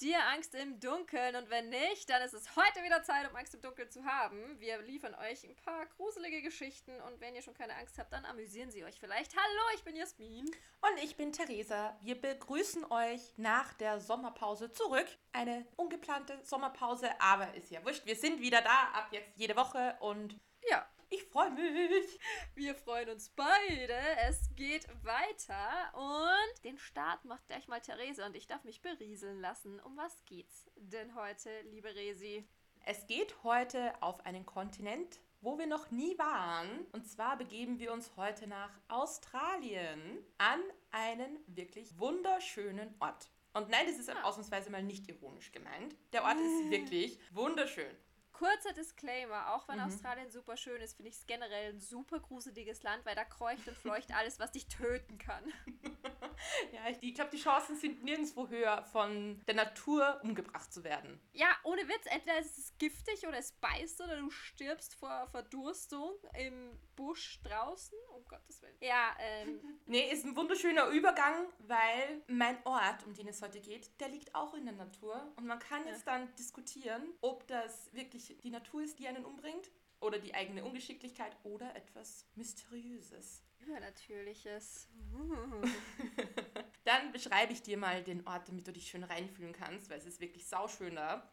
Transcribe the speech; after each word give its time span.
dir 0.00 0.24
Angst 0.26 0.54
im 0.54 0.80
Dunkeln? 0.80 1.36
Und 1.36 1.50
wenn 1.50 1.68
nicht, 1.68 2.08
dann 2.08 2.22
ist 2.22 2.34
es 2.34 2.56
heute 2.56 2.82
wieder 2.82 3.02
Zeit, 3.02 3.28
um 3.28 3.36
Angst 3.36 3.54
im 3.54 3.60
Dunkeln 3.60 3.90
zu 3.90 4.04
haben. 4.04 4.58
Wir 4.58 4.80
liefern 4.82 5.14
euch 5.14 5.44
ein 5.44 5.56
paar 5.56 5.86
gruselige 5.86 6.42
Geschichten 6.42 7.00
und 7.02 7.20
wenn 7.20 7.34
ihr 7.34 7.42
schon 7.42 7.54
keine 7.54 7.76
Angst 7.76 7.98
habt, 7.98 8.12
dann 8.12 8.24
amüsieren 8.24 8.70
sie 8.70 8.84
euch 8.84 8.98
vielleicht. 8.98 9.36
Hallo, 9.36 9.62
ich 9.74 9.84
bin 9.84 9.96
Jasmin. 9.96 10.46
Und 10.46 11.02
ich 11.02 11.16
bin 11.16 11.32
Theresa. 11.32 11.96
Wir 12.00 12.20
begrüßen 12.20 12.90
euch 12.90 13.20
nach 13.36 13.74
der 13.74 14.00
Sommerpause 14.00 14.72
zurück. 14.72 15.06
Eine 15.32 15.66
ungeplante 15.76 16.38
Sommerpause, 16.42 17.10
aber 17.20 17.54
ist 17.54 17.70
ja 17.70 17.84
wurscht. 17.84 18.06
Wir 18.06 18.16
sind 18.16 18.40
wieder 18.40 18.62
da, 18.62 18.90
ab 18.94 19.08
jetzt 19.10 19.36
jede 19.36 19.56
Woche 19.56 19.96
und 20.00 20.38
Ja, 20.68 20.86
ich 21.10 21.24
freue 21.24 21.50
mich. 21.50 22.18
wir 22.54 22.74
freuen 22.74 23.10
uns 23.10 23.30
beide. 23.30 23.94
Es 24.28 24.50
geht 24.56 24.86
weiter 25.04 25.92
und 25.94 26.64
den 26.64 26.78
Start 26.78 27.24
macht 27.24 27.46
gleich 27.46 27.68
mal 27.68 27.80
Theresa 27.80 28.26
und 28.26 28.36
ich 28.36 28.46
darf 28.46 28.64
mich 28.64 28.80
berieseln 28.82 29.40
lassen. 29.40 29.80
Um 29.80 29.96
was 29.96 30.24
geht's 30.24 30.70
denn 30.76 31.14
heute, 31.14 31.50
liebe 31.62 31.94
Resi? 31.94 32.46
Es 32.86 33.06
geht 33.06 33.42
heute 33.42 33.92
auf 34.02 34.24
einen 34.24 34.46
Kontinent, 34.46 35.20
wo 35.40 35.58
wir 35.58 35.66
noch 35.66 35.90
nie 35.90 36.16
waren. 36.18 36.86
Und 36.92 37.06
zwar 37.06 37.36
begeben 37.36 37.78
wir 37.78 37.92
uns 37.92 38.12
heute 38.16 38.46
nach 38.46 38.72
Australien 38.88 40.24
an 40.38 40.60
einen 40.90 41.38
wirklich 41.46 41.98
wunderschönen 41.98 42.94
Ort. 43.00 43.30
Und 43.52 43.68
nein, 43.68 43.84
das 43.86 43.98
ist 43.98 44.08
Ah. 44.10 44.22
ausnahmsweise 44.22 44.70
mal 44.70 44.82
nicht 44.82 45.08
ironisch 45.08 45.50
gemeint. 45.50 45.96
Der 46.12 46.22
Ort 46.24 46.36
ist 46.36 46.70
wirklich 46.70 47.18
wunderschön. 47.32 47.94
Kurzer 48.40 48.72
Disclaimer, 48.72 49.52
auch 49.52 49.68
wenn 49.68 49.78
Australien 49.80 50.30
super 50.30 50.56
schön 50.56 50.80
ist, 50.80 50.96
finde 50.96 51.10
ich 51.10 51.16
es 51.16 51.26
generell 51.26 51.74
ein 51.74 51.78
super 51.78 52.20
gruseliges 52.20 52.82
Land, 52.82 53.04
weil 53.04 53.14
da 53.14 53.22
kreucht 53.22 53.68
und 53.68 53.76
fleucht 53.76 54.10
alles, 54.16 54.40
was 54.40 54.52
dich 54.52 54.66
töten 54.66 55.18
kann. 55.18 55.44
Ja, 56.72 56.88
ich, 56.88 56.98
ich 57.00 57.14
glaube, 57.14 57.30
die 57.30 57.38
Chancen 57.38 57.76
sind 57.76 58.02
nirgendwo 58.04 58.48
höher, 58.48 58.82
von 58.84 59.42
der 59.46 59.54
Natur 59.54 60.20
umgebracht 60.22 60.72
zu 60.72 60.84
werden. 60.84 61.20
Ja, 61.32 61.48
ohne 61.64 61.82
Witz, 61.88 62.06
entweder 62.06 62.38
ist 62.38 62.58
es 62.58 62.78
giftig 62.78 63.26
oder 63.26 63.38
es 63.38 63.52
beißt 63.52 64.00
oder 64.00 64.16
du 64.16 64.30
stirbst 64.30 64.94
vor 64.94 65.26
Verdurstung 65.28 66.14
im 66.38 66.78
Busch 66.96 67.40
draußen, 67.42 67.98
um 68.14 68.24
Gottes 68.24 68.62
Willen. 68.62 68.76
Ja, 68.80 69.16
ähm, 69.18 69.60
Nee, 69.86 70.10
ist 70.10 70.24
ein 70.24 70.36
wunderschöner 70.36 70.88
Übergang, 70.88 71.46
weil 71.58 72.22
mein 72.28 72.58
Ort, 72.64 73.04
um 73.04 73.14
den 73.14 73.28
es 73.28 73.42
heute 73.42 73.60
geht, 73.60 74.00
der 74.00 74.08
liegt 74.08 74.34
auch 74.34 74.54
in 74.54 74.64
der 74.64 74.74
Natur. 74.74 75.32
Und 75.36 75.46
man 75.46 75.58
kann 75.58 75.86
jetzt 75.86 76.06
dann 76.06 76.34
diskutieren, 76.36 77.02
ob 77.20 77.46
das 77.48 77.92
wirklich 77.92 78.36
die 78.42 78.50
Natur 78.50 78.82
ist, 78.82 78.98
die 78.98 79.08
einen 79.08 79.24
umbringt, 79.24 79.70
oder 80.00 80.18
die 80.18 80.34
eigene 80.34 80.64
Ungeschicklichkeit 80.64 81.36
oder 81.44 81.74
etwas 81.76 82.26
Mysteriöses. 82.34 83.42
Übernatürliches. 83.60 84.88
Dann 86.84 87.12
beschreibe 87.12 87.52
ich 87.52 87.62
dir 87.62 87.76
mal 87.76 88.02
den 88.02 88.26
Ort, 88.26 88.48
damit 88.48 88.66
du 88.66 88.72
dich 88.72 88.88
schön 88.88 89.04
reinfühlen 89.04 89.52
kannst, 89.52 89.90
weil 89.90 89.98
es 89.98 90.06
ist 90.06 90.20
wirklich 90.20 90.46
sauschön 90.46 90.96
da. 90.96 91.30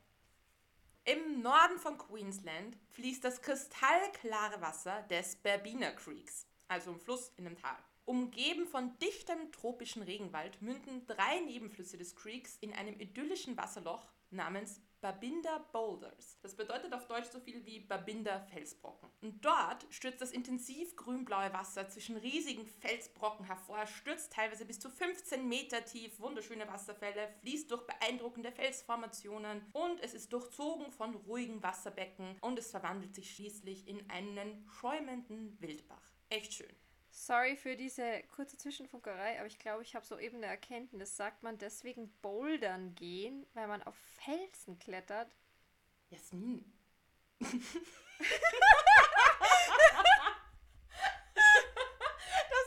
Im 1.05 1.41
Norden 1.41 1.79
von 1.79 1.97
Queensland 1.97 2.77
fließt 2.91 3.23
das 3.23 3.41
kristallklare 3.41 4.59
Wasser 4.61 5.03
des 5.03 5.37
Berbina 5.37 5.91
Creeks, 5.91 6.45
also 6.67 6.91
ein 6.91 6.99
Fluss 6.99 7.31
in 7.37 7.47
einem 7.47 7.55
Tal. 7.55 7.77
Umgeben 8.03 8.67
von 8.67 8.97
dichtem 8.99 9.51
tropischen 9.51 10.01
Regenwald 10.01 10.61
münden 10.61 11.05
drei 11.07 11.39
Nebenflüsse 11.41 11.97
des 11.97 12.15
Creeks 12.15 12.57
in 12.57 12.73
einem 12.73 12.99
idyllischen 12.99 13.57
Wasserloch 13.57 14.05
namens 14.31 14.81
Babinda 15.01 15.59
Boulders. 15.71 16.39
Das 16.41 16.55
bedeutet 16.55 16.93
auf 16.93 17.07
Deutsch 17.07 17.29
so 17.29 17.39
viel 17.39 17.65
wie 17.65 17.79
Babinda 17.79 18.39
Felsbrocken. 18.39 19.09
Und 19.21 19.45
dort 19.45 19.85
stürzt 19.89 20.21
das 20.21 20.31
intensiv 20.31 20.95
grünblaue 20.95 21.53
Wasser 21.53 21.87
zwischen 21.87 22.17
riesigen 22.17 22.65
Felsbrocken 22.65 23.45
hervor, 23.45 23.85
stürzt 23.85 24.33
teilweise 24.33 24.65
bis 24.65 24.79
zu 24.79 24.89
15 24.89 25.47
Meter 25.47 25.85
tief, 25.85 26.19
wunderschöne 26.19 26.67
Wasserfälle, 26.67 27.29
fließt 27.41 27.69
durch 27.69 27.85
beeindruckende 27.85 28.51
Felsformationen 28.51 29.61
und 29.73 29.99
es 30.01 30.13
ist 30.13 30.33
durchzogen 30.33 30.91
von 30.91 31.15
ruhigen 31.15 31.61
Wasserbecken 31.61 32.37
und 32.41 32.57
es 32.57 32.71
verwandelt 32.71 33.13
sich 33.13 33.35
schließlich 33.35 33.87
in 33.87 34.09
einen 34.09 34.67
schäumenden 34.79 35.61
Wildbach. 35.61 36.11
Echt 36.29 36.53
schön. 36.53 36.75
Sorry 37.19 37.57
für 37.57 37.75
diese 37.75 38.21
kurze 38.35 38.57
Zwischenfunkerei, 38.57 39.39
aber 39.39 39.47
ich 39.47 39.57
glaube, 39.57 39.81
ich 39.81 39.95
habe 39.95 40.05
soeben 40.05 40.37
eine 40.37 40.45
Erkenntnis. 40.45 41.17
Sagt 41.17 41.41
man 41.41 41.57
deswegen 41.57 42.15
Bouldern 42.21 42.93
gehen, 42.93 43.47
weil 43.55 43.67
man 43.67 43.81
auf 43.81 43.95
Felsen 44.23 44.77
klettert? 44.77 45.35
Jasmin. 46.11 46.71
Das 47.39 47.51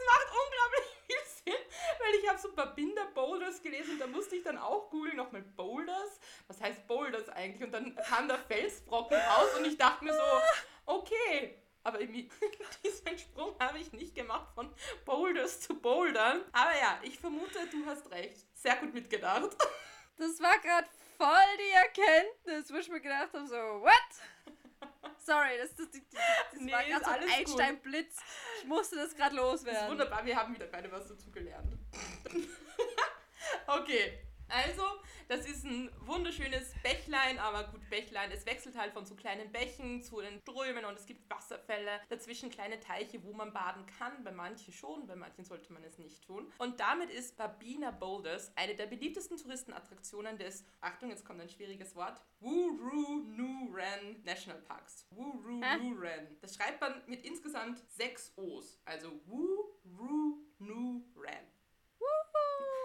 macht 0.05 0.29
unglaublich 0.45 0.85
viel 1.07 1.25
Sinn, 1.45 1.63
weil 2.01 2.15
ich 2.21 2.29
habe 2.29 2.39
so 2.41 2.53
Babinda 2.53 3.05
Boulders 3.15 3.63
gelesen 3.63 3.93
und 3.93 3.99
da 4.01 4.09
musste 4.09 4.35
ich 4.35 4.43
dann 4.43 4.59
auch 4.59 4.91
googeln, 4.91 5.17
nochmal 5.17 5.43
Boulders. 5.43 6.19
Was 6.49 6.61
heißt 6.61 6.89
Boulders 6.89 7.29
eigentlich? 7.29 7.63
Und 7.63 7.71
dann 7.73 7.95
kam 7.95 8.27
da 8.29 8.37
Felsbrocken 8.37 9.17
raus 9.17 9.55
und 9.59 9.65
ich 9.65 9.79
dachte 9.79 10.05
mir 10.05 10.13
so, 10.13 10.23
okay. 10.87 11.63
Aber 11.83 12.01
irgendwie 12.01 12.29
diesen 12.85 13.19
Sprung 13.19 13.59
habe 13.59 13.79
ich 13.79 13.93
nicht 13.93 14.15
gemacht 14.15 14.53
von 14.55 14.73
Boulders 15.05 15.61
zu 15.61 15.75
Bouldern. 15.81 16.43
Aber 16.53 16.77
ja, 16.79 16.99
ich 17.03 17.19
vermute, 17.19 17.59
du 17.71 17.87
hast 17.87 18.11
recht. 18.11 18.47
Sehr 18.55 18.77
gut 18.77 18.93
mitgedacht. 18.95 19.51
Das 20.19 20.39
war 20.43 20.59
gerade 20.59 20.87
voll 21.17 21.57
die 21.59 21.71
Erkenntnis, 21.71 22.71
wo 22.71 22.77
ich 22.77 22.91
mir 22.91 23.01
gedacht 23.01 23.33
habe, 23.33 23.47
so, 23.47 23.55
what? 23.57 23.91
Sorry, 25.25 25.57
das, 25.59 25.75
das, 25.77 25.91
das, 25.93 26.01
das 26.53 26.61
Nee, 26.61 26.71
war 26.73 26.85
gerade 26.85 27.01
ist 27.01 27.07
so 27.07 27.11
ein. 27.11 27.31
Einstein-Blitz. 27.31 28.17
Ich 28.59 28.65
musste 28.67 28.97
das 28.97 29.17
gerade 29.17 29.35
Das 29.37 29.45
ist 29.47 29.65
loswerden. 29.65 29.89
wunderbar, 29.93 30.27
wir 30.27 30.37
haben 30.37 30.55
wieder 30.55 30.67
beide 30.67 30.93
was 30.93 31.07
dazu 31.09 31.31
gelernt. 31.33 31.73
okay, 33.67 34.19
also, 34.51 34.83
das 35.29 35.47
ist 35.47 35.65
ein 35.65 35.91
wunderschönes 36.01 36.75
Bächlein, 36.83 37.39
aber 37.39 37.65
gut, 37.71 37.89
Bächlein, 37.89 38.31
es 38.33 38.45
wechselt 38.47 38.77
halt 38.77 38.93
von 38.93 39.07
so 39.07 39.15
kleinen 39.15 39.51
Bächen 39.53 40.03
zu 40.03 40.21
den 40.21 40.41
Strömen 40.41 40.85
und 40.85 40.99
es 40.99 41.07
gibt 41.07 41.31
Wasserfälle, 41.31 42.01
dazwischen 42.09 42.51
kleine 42.51 42.81
Teiche, 42.81 43.23
wo 43.23 43.33
man 43.33 43.53
baden 43.53 43.87
kann, 43.87 44.25
bei 44.25 44.33
manchen 44.33 44.73
schon, 44.73 45.07
bei 45.07 45.15
manchen 45.17 45.45
sollte 45.45 45.73
man 45.73 45.85
es 45.85 45.99
nicht 45.99 46.25
tun. 46.25 46.53
Und 46.59 46.81
damit 46.81 47.11
ist 47.11 47.37
Babina 47.37 47.91
Boulders 47.93 48.53
eine 48.57 48.75
der 48.75 48.87
beliebtesten 48.87 49.37
Touristenattraktionen 49.37 50.37
des, 50.39 50.65
Achtung, 50.81 51.11
jetzt 51.11 51.25
kommt 51.25 51.41
ein 51.41 51.49
schwieriges 51.49 51.95
Wort, 51.95 52.21
Wurru-Nu-Ran 52.41 54.23
National 54.25 54.61
Parks. 54.63 55.07
Wurru-Nu-Ran. 55.11 56.37
Das 56.41 56.57
schreibt 56.57 56.81
man 56.81 57.03
mit 57.07 57.25
insgesamt 57.25 57.83
sechs 57.89 58.33
O's, 58.37 58.81
also 58.85 59.21
Wurru-Nu-Ran. 59.27 60.41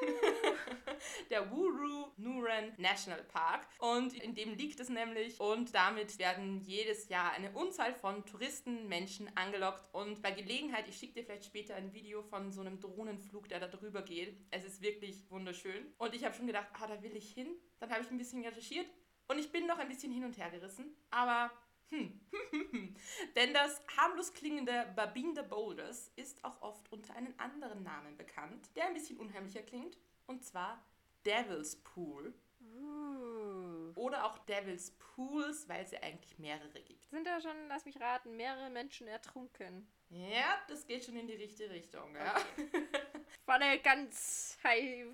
der 1.30 1.50
Wuru 1.52 2.12
Nuran 2.18 2.74
National 2.78 3.24
Park. 3.24 3.68
Und 3.80 4.14
in 4.14 4.36
dem 4.36 4.56
liegt 4.56 4.80
es 4.80 4.90
nämlich. 4.90 5.40
Und 5.40 5.74
damit 5.74 6.18
werden 6.20 6.62
jedes 6.62 7.10
Jahr 7.10 7.32
eine 7.32 7.52
Unzahl 7.52 7.94
von 7.94 8.26
Touristen, 8.26 8.88
Menschen 8.88 9.30
angelockt. 9.36 9.94
Und 9.94 10.22
bei 10.22 10.32
Gelegenheit, 10.32 10.88
ich 10.88 10.98
schicke 10.98 11.16
dir 11.16 11.24
vielleicht 11.24 11.46
später 11.46 11.76
ein 11.76 11.94
Video 11.94 12.22
von 12.24 12.52
so 12.52 12.62
einem 12.62 12.80
Drohnenflug, 12.80 13.50
der 13.50 13.60
da 13.60 13.68
drüber 13.68 14.02
geht. 14.02 14.38
Es 14.52 14.64
ist 14.64 14.82
wirklich 14.82 15.30
wunderschön. 15.30 15.94
Und 15.98 16.14
ich 16.14 16.24
habe 16.24 16.36
schon 16.36 16.48
gedacht, 16.48 16.68
ah, 16.74 16.88
da 16.88 17.02
will 17.02 17.16
ich 17.16 17.32
hin. 17.32 17.56
Dann 17.80 17.92
habe 17.92 18.02
ich 18.02 18.10
ein 18.10 18.18
bisschen 18.18 18.44
recherchiert. 18.44 18.88
Und 19.28 19.40
ich 19.40 19.52
bin 19.52 19.66
noch 19.66 19.80
ein 19.80 19.88
bisschen 19.88 20.12
hin 20.12 20.24
und 20.24 20.38
her 20.38 20.52
gerissen. 20.52 20.96
Aber 21.10 21.52
hm. 21.90 22.20
Denn 23.36 23.54
das 23.54 23.82
harmlos 23.98 24.34
klingende 24.34 24.92
Babinda 24.96 25.42
Boulders 25.44 26.12
ist 26.16 26.44
auch 26.44 26.62
oft 26.62 26.92
unter 26.92 27.16
einem 27.16 27.34
anderen 27.38 27.84
Namen 27.84 28.18
bekannt, 28.18 28.70
der 28.76 28.88
ein 28.88 28.94
bisschen 28.94 29.18
unheimlicher 29.18 29.62
klingt, 29.62 29.98
und 30.28 30.44
zwar 30.44 30.84
Devil's 31.26 31.76
Pool 31.78 32.34
Uh. 32.78 33.92
oder 33.96 34.26
auch 34.26 34.38
Devil's 34.40 34.92
Pools, 34.98 35.70
weil 35.70 35.84
es 35.84 35.92
ja 35.92 36.02
eigentlich 36.02 36.38
mehrere 36.40 36.82
gibt. 36.82 37.10
Sind 37.10 37.26
da 37.26 37.40
schon, 37.40 37.56
lass 37.68 37.86
mich 37.86 38.00
raten, 38.02 38.36
mehrere 38.36 38.70
Menschen 38.70 39.08
ertrunken? 39.08 39.88
Ja, 40.10 40.60
das 40.68 40.86
geht 40.86 41.06
schon 41.06 41.16
in 41.16 41.28
die 41.28 41.36
richtige 41.36 41.70
Richtung, 41.70 42.16
ja. 42.16 42.36
War 43.46 43.56
eine 43.56 43.80
ganz 43.80 44.58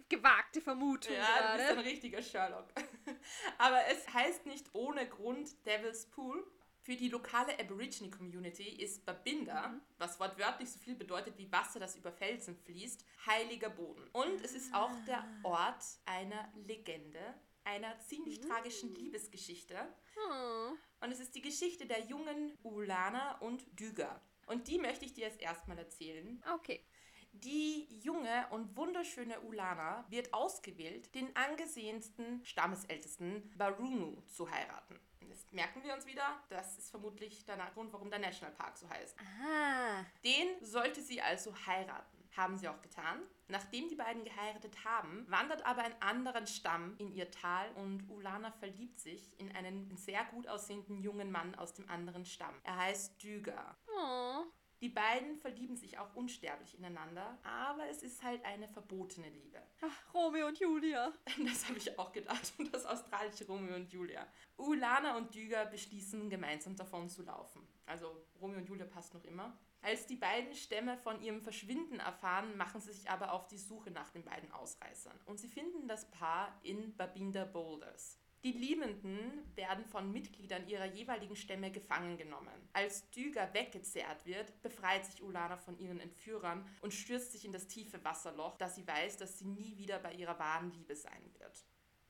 gewagte 0.10 0.62
Vermutung 0.62 1.14
Ja, 1.14 1.52
du 1.52 1.58
bist 1.58 1.70
ein 1.70 1.76
gerade. 1.76 1.90
richtiger 1.90 2.22
Sherlock. 2.22 2.68
Aber 3.58 3.86
es 3.88 4.12
heißt 4.14 4.46
nicht 4.46 4.68
ohne 4.74 5.08
Grund 5.08 5.66
Devil's 5.66 6.06
Pool. 6.08 6.46
Für 6.84 6.96
die 6.96 7.10
lokale 7.10 7.60
Aborigine-Community 7.60 8.64
ist 8.64 9.06
Babinda, 9.06 9.80
was 10.00 10.20
wortwörtlich 10.20 10.72
so 10.72 10.80
viel 10.80 10.96
bedeutet 10.96 11.38
wie 11.38 11.52
Wasser, 11.52 11.80
das 11.80 11.96
über 11.96 12.12
Felsen 12.12 12.56
fließt, 12.56 13.06
heiliger 13.28 13.70
Boden. 13.70 14.08
Und 14.14 14.44
es 14.44 14.54
ist 14.54 14.74
auch 14.74 14.92
der 15.06 15.24
Ort 15.44 15.84
einer 16.06 16.52
Legende, 16.56 17.36
einer 17.66 18.00
ziemlich 18.00 18.42
tragischen 18.42 18.96
Liebesgeschichte. 18.96 19.76
Hm. 19.76 20.78
Und 21.02 21.12
es 21.12 21.20
ist 21.20 21.36
die 21.36 21.44
Geschichte 21.44 21.86
der 21.86 22.04
jungen 22.06 22.58
Ulana 22.64 23.38
und 23.42 23.64
Düger. 23.80 24.20
Und 24.48 24.68
die 24.68 24.80
möchte 24.80 25.06
ich 25.06 25.14
dir 25.14 25.28
jetzt 25.28 25.40
erstmal 25.40 25.78
erzählen. 25.78 26.44
Okay. 26.56 26.84
Die 27.32 27.88
junge 28.02 28.48
und 28.50 28.76
wunderschöne 28.76 29.40
Ulana 29.42 30.04
wird 30.10 30.34
ausgewählt, 30.34 31.14
den 31.14 31.34
angesehensten 31.36 32.44
Stammesältesten 32.44 33.54
Barunu 33.56 34.22
zu 34.28 34.50
heiraten. 34.50 35.00
Das 35.32 35.50
merken 35.52 35.82
wir 35.82 35.94
uns 35.94 36.06
wieder. 36.06 36.44
Das 36.50 36.78
ist 36.78 36.92
vermutlich 36.92 37.46
der 37.46 37.56
Grund, 37.74 37.94
warum 37.94 38.10
der 38.10 38.20
Nationalpark 38.20 38.78
so 38.78 38.90
heißt. 38.90 39.18
Aha. 39.18 40.06
Den 40.26 40.48
sollte 40.62 41.02
sie 41.02 41.22
also 41.22 41.56
heiraten. 41.66 42.18
Haben 42.36 42.58
sie 42.58 42.68
auch 42.68 42.82
getan. 42.82 43.22
Nachdem 43.48 43.88
die 43.88 43.96
beiden 43.96 44.26
geheiratet 44.26 44.84
haben, 44.84 45.26
wandert 45.30 45.66
aber 45.66 45.84
ein 45.84 46.02
anderen 46.02 46.48
Stamm 46.48 46.96
in 46.98 47.14
ihr 47.14 47.32
Tal 47.32 47.72
und 47.76 48.10
Ulana 48.10 48.52
verliebt 48.52 49.00
sich 49.00 49.38
in 49.40 49.54
einen 49.56 49.96
sehr 49.96 50.26
gut 50.26 50.48
aussehenden 50.48 51.02
jungen 51.02 51.32
Mann 51.32 51.56
aus 51.56 51.74
dem 51.74 51.90
anderen 51.90 52.26
Stamm. 52.26 52.56
Er 52.64 52.78
heißt 52.78 53.22
Düger. 53.24 53.78
Oh. 53.88 54.44
Die 54.82 54.90
beiden 54.90 55.38
verlieben 55.38 55.76
sich 55.76 56.00
auch 56.00 56.16
unsterblich 56.16 56.76
ineinander, 56.76 57.38
aber 57.44 57.88
es 57.88 58.02
ist 58.02 58.24
halt 58.24 58.44
eine 58.44 58.68
verbotene 58.68 59.30
Liebe. 59.30 59.62
Ach, 59.82 60.14
Romeo 60.14 60.48
und 60.48 60.60
Julia. 60.60 61.14
Das 61.46 61.68
habe 61.68 61.78
ich 61.78 61.98
auch 62.00 62.12
gedacht. 62.12 62.52
Und 62.58 62.74
das 62.74 62.86
australische 62.86 63.46
Romeo 63.46 63.76
und 63.76 63.92
Julia. 63.92 64.26
Ulana 64.58 65.18
und 65.18 65.36
Düger 65.36 65.66
beschließen, 65.66 66.30
gemeinsam 66.32 66.76
davon 66.76 67.10
zu 67.10 67.22
laufen. 67.22 67.62
Also 67.86 68.26
Romeo 68.40 68.58
und 68.58 68.68
Julia 68.68 68.86
passt 68.86 69.14
noch 69.14 69.24
immer. 69.24 69.56
Als 69.84 70.08
die 70.08 70.16
beiden 70.16 70.54
Stämme 70.56 70.98
von 70.98 71.22
ihrem 71.22 71.42
Verschwinden 71.42 72.00
erfahren, 72.00 72.58
machen 72.58 72.82
sie 72.82 72.94
sich 72.94 73.10
aber 73.10 73.34
auf 73.34 73.48
die 73.48 73.58
Suche 73.60 73.92
nach 73.92 74.10
den 74.10 74.24
beiden 74.24 74.52
Ausreißern. 74.52 75.20
Und 75.26 75.40
sie 75.40 75.48
finden 75.48 75.88
das 75.88 76.10
Paar 76.10 76.60
in 76.64 76.96
Babinda 76.96 77.46
Boulders. 77.46 78.18
Die 78.44 78.54
Liebenden 78.54 79.48
werden 79.56 79.86
von 79.86 80.12
Mitgliedern 80.12 80.68
ihrer 80.68 80.86
jeweiligen 80.86 81.36
Stämme 81.36 81.70
gefangen 81.70 82.18
genommen. 82.18 82.70
Als 82.74 83.08
Düger 83.12 83.54
weggezerrt 83.54 84.26
wird, 84.26 84.60
befreit 84.64 85.06
sich 85.06 85.22
Ulana 85.22 85.58
von 85.58 85.78
ihren 85.78 86.00
Entführern 86.00 86.68
und 86.82 86.92
stürzt 86.92 87.34
sich 87.34 87.46
in 87.46 87.52
das 87.52 87.68
tiefe 87.68 88.04
Wasserloch, 88.04 88.58
da 88.58 88.68
sie 88.68 88.88
weiß, 88.88 89.18
dass 89.18 89.38
sie 89.38 89.46
nie 89.46 89.78
wieder 89.78 90.00
bei 90.00 90.14
ihrer 90.14 90.40
wahren 90.40 90.72
Liebe 90.72 90.96
sein 90.96 91.24
wird. 91.38 91.66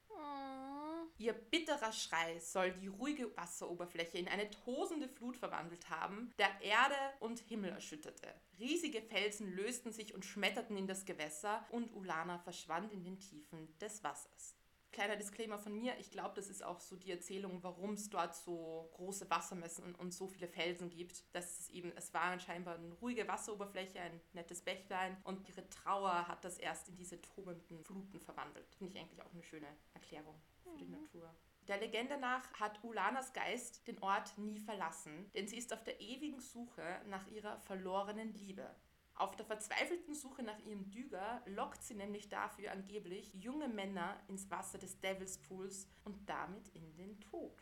Oh. 0.07 1.07
Ihr 1.17 1.33
bitterer 1.33 1.91
Schrei 1.91 2.39
soll 2.39 2.71
die 2.71 2.87
ruhige 2.87 3.35
Wasseroberfläche 3.35 4.17
in 4.17 4.29
eine 4.29 4.49
tosende 4.49 5.09
Flut 5.09 5.35
verwandelt 5.35 5.89
haben, 5.89 6.33
der 6.39 6.61
Erde 6.61 6.95
und 7.19 7.39
Himmel 7.41 7.71
erschütterte. 7.71 8.33
Riesige 8.57 9.01
Felsen 9.01 9.53
lösten 9.53 9.91
sich 9.91 10.15
und 10.15 10.23
schmetterten 10.23 10.77
in 10.77 10.87
das 10.87 11.03
Gewässer 11.03 11.65
und 11.71 11.93
Ulana 11.93 12.39
verschwand 12.39 12.93
in 12.93 13.03
den 13.03 13.19
Tiefen 13.19 13.77
des 13.79 14.01
Wassers. 14.03 14.60
Kleiner 14.91 15.15
Disclaimer 15.15 15.57
von 15.57 15.73
mir, 15.73 15.97
ich 15.99 16.11
glaube, 16.11 16.35
das 16.35 16.49
ist 16.49 16.63
auch 16.63 16.81
so 16.81 16.97
die 16.97 17.11
Erzählung, 17.11 17.63
warum 17.63 17.93
es 17.93 18.09
dort 18.09 18.35
so 18.35 18.89
große 18.93 19.29
Wassermessen 19.29 19.85
und, 19.85 19.95
und 19.97 20.13
so 20.13 20.27
viele 20.27 20.49
Felsen 20.49 20.89
gibt. 20.89 21.23
Das 21.33 21.59
ist 21.59 21.69
eben, 21.69 21.93
es 21.95 22.13
war 22.13 22.37
scheinbar 22.39 22.75
eine 22.75 22.91
ruhige 22.95 23.25
Wasseroberfläche, 23.27 24.01
ein 24.01 24.19
nettes 24.33 24.61
Bächlein 24.61 25.15
und 25.23 25.47
ihre 25.47 25.67
Trauer 25.69 26.27
hat 26.27 26.43
das 26.43 26.57
erst 26.57 26.89
in 26.89 26.97
diese 26.97 27.21
tobenden 27.21 27.83
Fluten 27.85 28.19
verwandelt. 28.19 28.75
Finde 28.75 28.93
ich 28.93 28.99
eigentlich 28.99 29.21
auch 29.21 29.31
eine 29.31 29.43
schöne 29.43 29.67
Erklärung 29.93 30.35
für 30.63 30.77
die 30.77 30.89
Natur. 30.89 31.33
Der 31.67 31.79
Legende 31.79 32.17
nach 32.17 32.51
hat 32.53 32.83
Ulanas 32.83 33.31
Geist 33.31 33.87
den 33.87 34.01
Ort 34.03 34.37
nie 34.37 34.59
verlassen, 34.59 35.31
denn 35.33 35.47
sie 35.47 35.57
ist 35.57 35.71
auf 35.71 35.83
der 35.83 36.01
ewigen 36.01 36.41
Suche 36.41 37.01
nach 37.07 37.27
ihrer 37.27 37.59
verlorenen 37.61 38.33
Liebe. 38.33 38.75
Auf 39.21 39.35
der 39.35 39.45
verzweifelten 39.45 40.15
Suche 40.15 40.41
nach 40.41 40.57
ihrem 40.65 40.89
Düger 40.89 41.43
lockt 41.45 41.83
sie 41.83 41.93
nämlich 41.93 42.27
dafür 42.27 42.71
angeblich 42.71 43.31
junge 43.35 43.67
Männer 43.67 44.19
ins 44.27 44.49
Wasser 44.49 44.79
des 44.79 44.99
Devils 44.99 45.37
Pools 45.37 45.87
und 46.05 46.27
damit 46.27 46.69
in 46.69 46.95
den 46.95 47.21
Tod. 47.21 47.61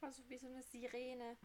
Also 0.00 0.22
wie 0.28 0.36
so 0.38 0.46
eine 0.46 0.62
Sirene. 0.62 1.36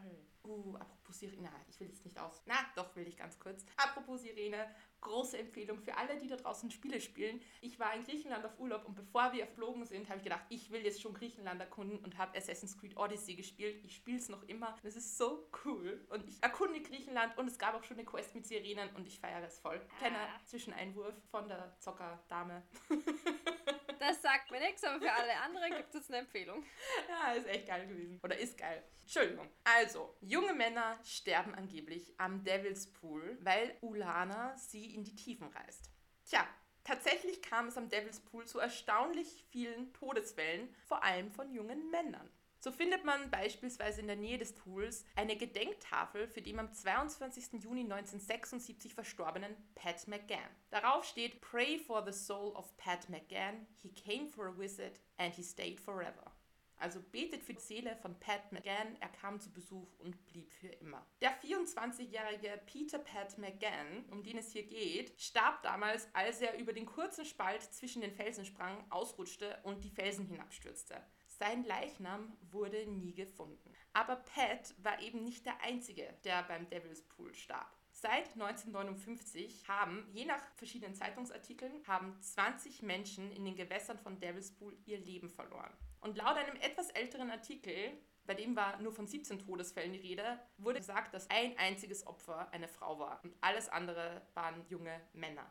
Uh, 0.44 0.76
apropos 0.76 1.18
Sirene, 1.20 1.42
na, 1.44 1.66
ich 1.68 1.80
will 1.80 1.88
jetzt 1.88 2.06
nicht 2.06 2.18
aus. 2.20 2.44
Na, 2.46 2.56
doch 2.76 2.96
will 2.96 3.08
ich 3.08 3.18
ganz 3.18 3.40
kurz. 3.40 3.66
Apropos 3.78 4.22
Sirene, 4.22 4.68
große 5.02 5.38
Empfehlung 5.40 5.80
für 5.80 5.98
alle, 5.98 6.18
die 6.20 6.28
da 6.28 6.36
draußen 6.36 6.70
Spiele 6.70 7.02
spielen. 7.02 7.42
Ich 7.62 7.80
war 7.80 7.96
in 7.96 8.04
Griechenland 8.04 8.46
auf 8.46 8.60
Urlaub 8.60 8.86
und 8.86 8.94
bevor 8.96 9.34
wir 9.34 9.46
geflogen 9.46 9.86
sind, 9.86 10.08
habe 10.08 10.18
ich 10.20 10.24
gedacht, 10.24 10.44
ich 10.50 10.70
will 10.72 10.84
jetzt 10.86 11.02
schon 11.02 11.14
Griechenland 11.14 11.60
erkunden 11.62 11.98
und 12.00 12.18
habe 12.18 12.38
Assassin's 12.38 12.78
Creed 12.78 12.96
Odyssey 12.96 13.36
gespielt. 13.36 13.84
Ich 13.84 13.96
spiele 13.96 14.18
es 14.18 14.30
noch 14.30 14.44
immer. 14.44 14.78
Das 14.84 14.96
ist 14.96 15.18
so 15.18 15.50
cool. 15.66 16.06
Und 16.10 16.28
ich 16.28 16.42
erkunde 16.44 16.82
Griechenland 16.82 17.38
und 17.38 17.48
es 17.48 17.58
gab 17.58 17.74
auch 17.74 17.84
schon 17.84 17.98
eine 17.98 18.06
Quest 18.06 18.36
mit 18.36 18.46
Sirenen 18.46 18.90
und 18.96 19.08
ich 19.08 19.20
feiere 19.20 19.44
es 19.44 19.60
voll. 19.60 19.80
Kleiner 19.98 20.20
Ah. 20.20 20.40
Zwischeneinwurf 20.46 21.16
von 21.32 21.48
der 21.48 21.76
Zockerdame. 21.80 22.64
Das 24.06 24.22
sagt 24.22 24.52
mir 24.52 24.60
nichts, 24.60 24.84
aber 24.84 25.00
für 25.00 25.14
alle 25.14 25.34
anderen 25.38 25.78
gibt 25.78 25.96
es 25.96 26.10
eine 26.10 26.18
Empfehlung. 26.20 26.66
Ja, 27.08 27.32
ist 27.34 27.48
echt 27.48 27.68
geil 27.68 27.88
gewesen. 27.88 28.20
Oder 28.22 28.38
ist 28.38 28.58
geil. 28.58 28.84
Entschuldigung. 29.02 29.50
Also, 29.64 30.14
junge 30.20 30.54
Männer 30.54 31.00
sterben 31.06 31.56
angeblich 31.56 32.14
am 32.18 32.44
Devil's 32.44 32.92
Pool, 32.92 33.38
weil 33.42 33.78
Ulana 33.80 34.58
sie 34.58 34.94
in 34.94 35.06
die 35.06 35.16
Tiefen 35.16 35.48
reißt. 35.48 35.90
Tja, 36.26 36.46
tatsächlich 36.84 37.42
kam 37.42 37.68
es 37.68 37.78
am 37.78 37.88
Devil's 37.88 38.20
Pool 38.20 38.46
zu 38.46 38.60
erstaunlich 38.60 39.46
vielen 39.52 39.94
Todeswellen, 39.94 40.76
vor 40.86 41.02
allem 41.04 41.32
von 41.32 41.54
jungen 41.54 41.90
Männern. 41.90 42.30
So 42.64 42.72
findet 42.72 43.04
man 43.04 43.30
beispielsweise 43.30 44.00
in 44.00 44.08
der 44.08 44.16
Nähe 44.16 44.38
des 44.38 44.56
Pools 44.56 45.04
eine 45.18 45.36
Gedenktafel 45.36 46.30
für 46.30 46.42
den 46.42 46.60
am 46.60 46.72
22. 46.72 47.62
Juni 47.62 47.82
1976 47.82 48.94
verstorbenen 48.94 49.54
Pat 49.76 50.08
McGann. 50.08 50.40
Darauf 50.70 51.04
steht 51.04 51.42
Pray 51.42 51.78
for 51.78 52.06
the 52.10 52.18
soul 52.18 52.56
of 52.56 52.78
Pat 52.78 53.10
McGann. 53.10 53.68
He 53.82 53.90
came 53.90 54.30
for 54.30 54.48
a 54.48 54.58
visit 54.58 55.02
and 55.18 55.36
he 55.36 55.44
stayed 55.44 55.78
forever. 55.78 56.32
Also 56.78 57.02
betet 57.02 57.44
für 57.44 57.54
die 57.54 57.62
Seele 57.62 57.98
von 57.98 58.18
Pat 58.22 58.50
McGann, 58.54 58.96
er 59.02 59.10
kam 59.10 59.42
zu 59.42 59.52
Besuch 59.52 60.00
und 60.00 60.26
blieb 60.26 60.50
für 60.54 60.70
immer. 60.70 61.06
Der 61.22 61.38
24-jährige 61.42 62.62
Peter 62.66 63.00
Pat 63.00 63.38
McGann, 63.38 64.06
um 64.10 64.24
den 64.24 64.38
es 64.38 64.54
hier 64.54 64.64
geht, 64.64 65.20
starb 65.22 65.64
damals, 65.64 66.08
als 66.14 66.40
er 66.40 66.58
über 66.58 66.72
den 66.72 66.86
kurzen 66.86 67.26
Spalt 67.26 67.62
zwischen 67.62 68.02
den 68.02 68.14
Felsen 68.14 68.46
sprang, 68.46 68.90
ausrutschte 68.90 69.60
und 69.64 69.84
die 69.84 69.90
Felsen 69.90 70.28
hinabstürzte. 70.28 71.04
Sein 71.40 71.64
Leichnam 71.64 72.38
wurde 72.52 72.86
nie 72.86 73.14
gefunden. 73.14 73.74
Aber 73.94 74.18
Pat 74.18 74.76
war 74.78 75.02
eben 75.02 75.24
nicht 75.24 75.46
der 75.46 75.60
Einzige, 75.62 76.14
der 76.24 76.44
beim 76.44 76.70
Devil's 76.70 77.02
Pool 77.04 77.34
starb. 77.34 77.72
Seit 77.92 78.34
1959 78.34 79.68
haben, 79.68 80.08
je 80.12 80.26
nach 80.26 80.42
verschiedenen 80.56 80.96
Zeitungsartikeln, 80.96 81.86
haben 81.88 82.20
20 82.22 82.82
Menschen 82.82 83.32
in 83.32 83.46
den 83.46 83.56
Gewässern 83.56 83.98
von 83.98 84.20
Devil's 84.20 84.52
Pool 84.52 84.76
ihr 84.86 85.00
Leben 85.00 85.30
verloren. 85.30 85.74
Und 86.02 86.18
laut 86.18 86.36
einem 86.36 86.56
etwas 86.58 86.90
älteren 86.90 87.32
Artikel, 87.32 87.98
bei 88.26 88.34
dem 88.34 88.56
war 88.56 88.80
nur 88.82 88.92
von 88.92 89.08
17 89.08 89.40
Todesfällen 89.40 89.94
die 89.94 90.00
Rede, 90.00 90.40
wurde 90.58 90.80
gesagt, 90.80 91.14
dass 91.14 91.30
ein 91.30 91.58
einziges 91.58 92.06
Opfer 92.06 92.52
eine 92.52 92.68
Frau 92.68 93.00
war 93.00 93.24
und 93.24 93.36
alles 93.42 93.70
andere 93.70 94.22
waren 94.34 94.66
junge 94.70 95.02
Männer. 95.14 95.50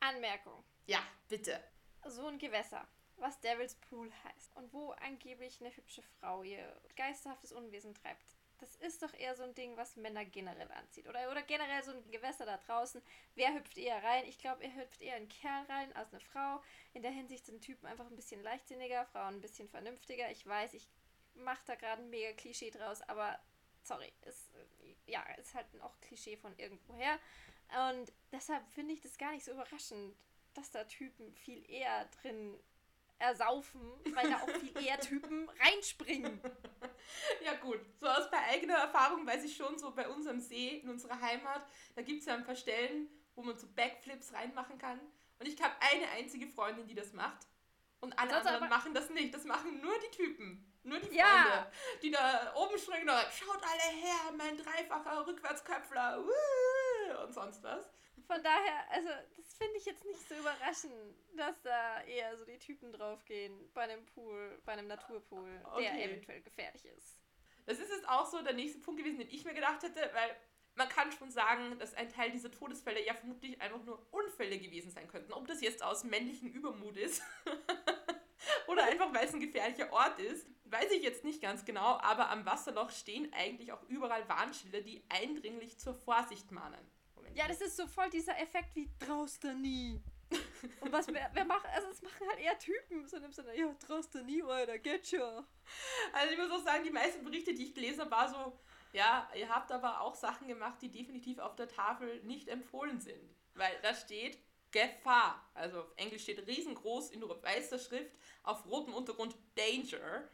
Anmerkung. 0.00 0.64
Ja, 0.86 1.00
bitte. 1.28 1.62
So 2.06 2.26
ein 2.26 2.38
Gewässer, 2.38 2.86
was 3.22 3.40
Devil's 3.40 3.76
Pool 3.76 4.10
heißt 4.24 4.56
und 4.56 4.72
wo 4.72 4.90
angeblich 4.92 5.60
eine 5.60 5.74
hübsche 5.74 6.02
Frau 6.02 6.42
ihr 6.42 6.80
geisterhaftes 6.96 7.52
Unwesen 7.52 7.94
treibt. 7.94 8.36
Das 8.58 8.76
ist 8.76 9.02
doch 9.02 9.12
eher 9.14 9.34
so 9.34 9.42
ein 9.42 9.54
Ding, 9.54 9.76
was 9.76 9.96
Männer 9.96 10.24
generell 10.24 10.70
anzieht. 10.72 11.08
Oder, 11.08 11.30
oder 11.30 11.42
generell 11.42 11.82
so 11.82 11.92
ein 11.92 12.10
Gewässer 12.10 12.46
da 12.46 12.58
draußen. 12.58 13.02
Wer 13.34 13.54
hüpft 13.54 13.76
eher 13.76 14.02
rein? 14.02 14.24
Ich 14.26 14.38
glaube, 14.38 14.62
er 14.62 14.74
hüpft 14.74 15.02
eher 15.02 15.16
ein 15.16 15.28
Kerl 15.28 15.64
rein 15.66 15.92
als 15.94 16.12
eine 16.12 16.20
Frau. 16.20 16.62
In 16.92 17.02
der 17.02 17.10
Hinsicht 17.10 17.46
sind 17.46 17.60
Typen 17.60 17.86
einfach 17.86 18.06
ein 18.06 18.14
bisschen 18.14 18.42
leichtsinniger, 18.42 19.06
Frauen 19.06 19.36
ein 19.36 19.40
bisschen 19.40 19.68
vernünftiger. 19.68 20.30
Ich 20.30 20.46
weiß, 20.46 20.74
ich 20.74 20.88
mache 21.34 21.62
da 21.66 21.74
gerade 21.74 22.02
ein 22.02 22.10
mega 22.10 22.32
Klischee 22.34 22.70
draus, 22.70 23.02
aber 23.02 23.38
sorry, 23.82 24.12
ist, 24.26 24.50
ja, 25.06 25.22
ist 25.38 25.54
halt 25.54 25.66
auch 25.80 25.98
Klischee 26.00 26.36
von 26.36 26.56
irgendwoher. 26.56 27.18
Und 27.90 28.12
deshalb 28.30 28.68
finde 28.68 28.94
ich 28.94 29.00
das 29.00 29.18
gar 29.18 29.32
nicht 29.32 29.44
so 29.44 29.52
überraschend, 29.52 30.14
dass 30.54 30.70
da 30.70 30.84
Typen 30.84 31.32
viel 31.34 31.68
eher 31.68 32.04
drin 32.20 32.60
ersaufen, 33.22 33.80
weil 34.14 34.28
da 34.28 34.36
auch 34.40 34.48
viel 34.50 34.76
eher 34.84 34.98
Typen 35.00 35.48
reinspringen. 35.64 36.40
Ja 37.44 37.54
gut, 37.54 37.80
so 38.00 38.06
aus 38.08 38.30
bei 38.30 38.38
eigener 38.50 38.74
Erfahrung 38.74 39.26
weiß 39.26 39.44
ich 39.44 39.56
schon, 39.56 39.78
so 39.78 39.92
bei 39.94 40.08
unserem 40.08 40.40
See 40.40 40.78
in 40.78 40.90
unserer 40.90 41.20
Heimat, 41.20 41.64
da 41.94 42.02
gibt 42.02 42.20
es 42.20 42.26
ja 42.26 42.34
ein 42.34 42.44
paar 42.44 42.56
Stellen, 42.56 43.08
wo 43.34 43.42
man 43.42 43.56
so 43.56 43.66
Backflips 43.68 44.32
reinmachen 44.32 44.78
kann. 44.78 45.00
Und 45.38 45.46
ich 45.48 45.60
habe 45.62 45.74
eine 45.80 46.08
einzige 46.10 46.46
Freundin, 46.46 46.86
die 46.86 46.94
das 46.94 47.12
macht. 47.12 47.46
Und 48.00 48.18
alle 48.18 48.30
Sonst 48.32 48.46
anderen 48.46 48.68
machen 48.68 48.94
das 48.94 49.10
nicht. 49.10 49.32
Das 49.34 49.44
machen 49.44 49.80
nur 49.80 49.94
die 50.00 50.16
Typen. 50.16 50.68
Nur 50.84 50.98
die 50.98 51.06
Freunde, 51.06 51.18
Ja. 51.18 51.70
die 52.02 52.10
da 52.10 52.52
oben 52.56 52.76
springen 52.76 53.08
und 53.08 53.14
sagen, 53.14 53.30
schaut 53.32 53.62
alle 53.62 53.96
her, 54.00 54.32
mein 54.36 54.56
dreifacher 54.56 55.24
Rückwärtsköpfler. 55.26 56.24
wuh", 56.24 57.22
Und 57.24 57.32
sonst 57.32 57.62
was. 57.62 57.88
Von 58.32 58.42
daher, 58.42 58.90
also, 58.90 59.08
das 59.36 59.54
finde 59.58 59.76
ich 59.76 59.84
jetzt 59.84 60.04
nicht 60.06 60.26
so 60.26 60.34
überraschend, 60.34 60.94
dass 61.36 61.60
da 61.60 62.02
eher 62.04 62.34
so 62.38 62.46
die 62.46 62.58
Typen 62.58 62.90
draufgehen 62.90 63.70
bei 63.74 63.82
einem 63.82 64.06
Pool, 64.06 64.58
bei 64.64 64.72
einem 64.72 64.86
Naturpool, 64.86 65.50
der 65.50 65.72
Okay. 65.74 66.04
eventuell 66.04 66.40
gefährlich 66.40 66.86
ist. 66.86 67.20
Das 67.66 67.78
ist 67.78 67.90
jetzt 67.90 68.08
auch 68.08 68.24
so 68.24 68.40
der 68.42 68.54
nächste 68.54 68.80
Punkt 68.80 69.00
gewesen, 69.00 69.18
den 69.18 69.28
ich 69.28 69.44
mir 69.44 69.52
gedacht 69.52 69.82
hätte, 69.82 70.00
weil 70.14 70.34
man 70.76 70.88
kann 70.88 71.12
schon 71.12 71.30
sagen, 71.30 71.78
dass 71.78 71.92
ein 71.92 72.08
Teil 72.08 72.30
dieser 72.30 72.50
Todesfälle 72.50 73.04
ja 73.04 73.12
vermutlich 73.12 73.60
einfach 73.60 73.84
nur 73.84 74.06
Unfälle 74.10 74.58
gewesen 74.58 74.90
sein 74.90 75.08
könnten. 75.08 75.34
Ob 75.34 75.46
das 75.46 75.60
jetzt 75.60 75.82
aus 75.82 76.02
männlichem 76.02 76.48
Übermut 76.48 76.96
ist 76.96 77.22
oder 78.66 78.84
einfach 78.84 79.12
weil 79.12 79.26
es 79.26 79.34
ein 79.34 79.40
gefährlicher 79.40 79.92
Ort 79.92 80.18
ist, 80.18 80.46
weiß 80.64 80.90
ich 80.92 81.02
jetzt 81.02 81.22
nicht 81.22 81.42
ganz 81.42 81.66
genau, 81.66 81.98
aber 81.98 82.30
am 82.30 82.46
Wasserloch 82.46 82.90
stehen 82.90 83.30
eigentlich 83.34 83.72
auch 83.72 83.82
überall 83.88 84.26
Warnschilder, 84.26 84.80
die 84.80 85.04
eindringlich 85.10 85.78
zur 85.78 85.94
Vorsicht 85.94 86.50
mahnen. 86.50 86.90
Ja, 87.34 87.48
das 87.48 87.60
ist 87.60 87.76
so 87.76 87.86
voll 87.86 88.10
dieser 88.10 88.38
Effekt 88.38 88.74
wie 88.74 88.90
traust 88.98 89.42
du 89.42 89.54
nie. 89.54 90.00
Und 90.80 90.92
was 90.92 91.08
wer, 91.08 91.30
wer 91.34 91.44
macht, 91.44 91.66
also 91.66 91.88
es 91.88 92.00
machen 92.00 92.26
halt 92.28 92.40
eher 92.40 92.58
Typen, 92.58 93.06
so 93.06 93.16
im 93.18 93.32
Sinne, 93.32 93.54
ja, 93.56 93.74
traust 93.86 94.14
du 94.14 94.22
nie 94.24 94.42
weiter, 94.44 94.78
geht 94.78 95.06
schon. 95.06 95.44
Also 96.12 96.32
ich 96.32 96.38
muss 96.38 96.50
auch 96.50 96.64
sagen, 96.64 96.84
die 96.84 96.90
meisten 96.90 97.24
Berichte, 97.24 97.52
die 97.52 97.64
ich 97.64 97.74
gelesen 97.74 98.00
habe, 98.00 98.10
war 98.10 98.28
so, 98.28 98.58
ja, 98.92 99.28
ihr 99.34 99.48
habt 99.48 99.72
aber 99.72 100.00
auch 100.00 100.14
Sachen 100.14 100.48
gemacht, 100.48 100.80
die 100.80 100.90
definitiv 100.90 101.38
auf 101.38 101.56
der 101.56 101.68
Tafel 101.68 102.22
nicht 102.24 102.48
empfohlen 102.48 103.00
sind. 103.00 103.20
weil 103.54 103.78
da 103.82 103.94
steht 103.94 104.38
Gefahr. 104.70 105.46
Also 105.54 105.80
auf 105.80 105.92
Englisch 105.96 106.22
steht 106.22 106.46
riesengroß 106.46 107.10
in 107.10 107.22
weißer 107.22 107.78
Schrift 107.78 108.12
auf 108.42 108.66
rotem 108.66 108.94
Untergrund 108.94 109.36
Danger. 109.54 110.28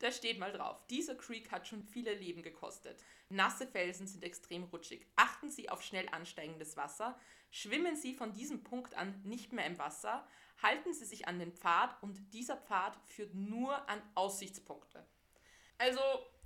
Da 0.00 0.12
steht 0.12 0.38
mal 0.38 0.52
drauf, 0.52 0.86
dieser 0.86 1.16
Creek 1.16 1.50
hat 1.50 1.66
schon 1.66 1.82
viele 1.82 2.14
Leben 2.14 2.42
gekostet. 2.42 3.04
Nasse 3.30 3.66
Felsen 3.66 4.06
sind 4.06 4.22
extrem 4.22 4.64
rutschig. 4.64 5.06
Achten 5.16 5.50
Sie 5.50 5.68
auf 5.68 5.82
schnell 5.82 6.08
ansteigendes 6.10 6.76
Wasser. 6.76 7.18
Schwimmen 7.50 7.96
Sie 7.96 8.14
von 8.14 8.32
diesem 8.32 8.62
Punkt 8.62 8.94
an 8.94 9.20
nicht 9.24 9.52
mehr 9.52 9.66
im 9.66 9.78
Wasser. 9.78 10.26
Halten 10.62 10.94
Sie 10.94 11.04
sich 11.04 11.26
an 11.26 11.40
den 11.40 11.52
Pfad 11.52 12.00
und 12.00 12.32
dieser 12.32 12.56
Pfad 12.56 12.96
führt 13.06 13.34
nur 13.34 13.88
an 13.88 14.00
Aussichtspunkte. 14.14 15.04
Also 15.78 16.00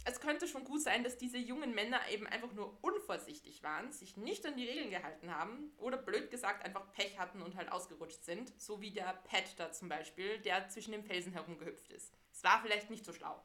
es 0.04 0.21
könnte 0.21 0.49
schon 0.49 0.64
gut 0.64 0.80
sein, 0.80 1.04
dass 1.04 1.18
diese 1.18 1.38
jungen 1.38 1.75
Männer 1.75 2.00
eben 2.11 2.26
einfach 2.26 2.52
nur 2.52 2.82
unvorsichtig 2.82 3.62
waren, 3.62 3.92
sich 3.92 4.16
nicht 4.16 4.44
an 4.47 4.56
die 4.56 4.66
Regeln 4.66 4.90
gehalten 4.90 5.35
haben 5.35 5.73
oder 5.78 5.97
blöd 5.97 6.30
gesagt 6.30 6.64
einfach 6.64 6.90
Pech 6.92 7.18
hatten 7.18 7.42
und 7.42 7.56
halt 7.56 7.71
ausgerutscht 7.71 8.25
sind, 8.25 8.52
so 8.61 8.80
wie 8.80 8.90
der 8.90 9.12
Pat 9.25 9.59
da 9.59 9.73
zum 9.73 9.88
Beispiel, 9.88 10.38
der 10.38 10.68
zwischen 10.68 10.92
den 10.92 11.04
Felsen 11.04 11.32
herumgehüpft 11.32 11.88
ist. 11.88 12.14
Es 12.33 12.43
war 12.43 12.61
vielleicht 12.62 12.91
nicht 12.91 13.05
so 13.05 13.12
schlau. 13.12 13.43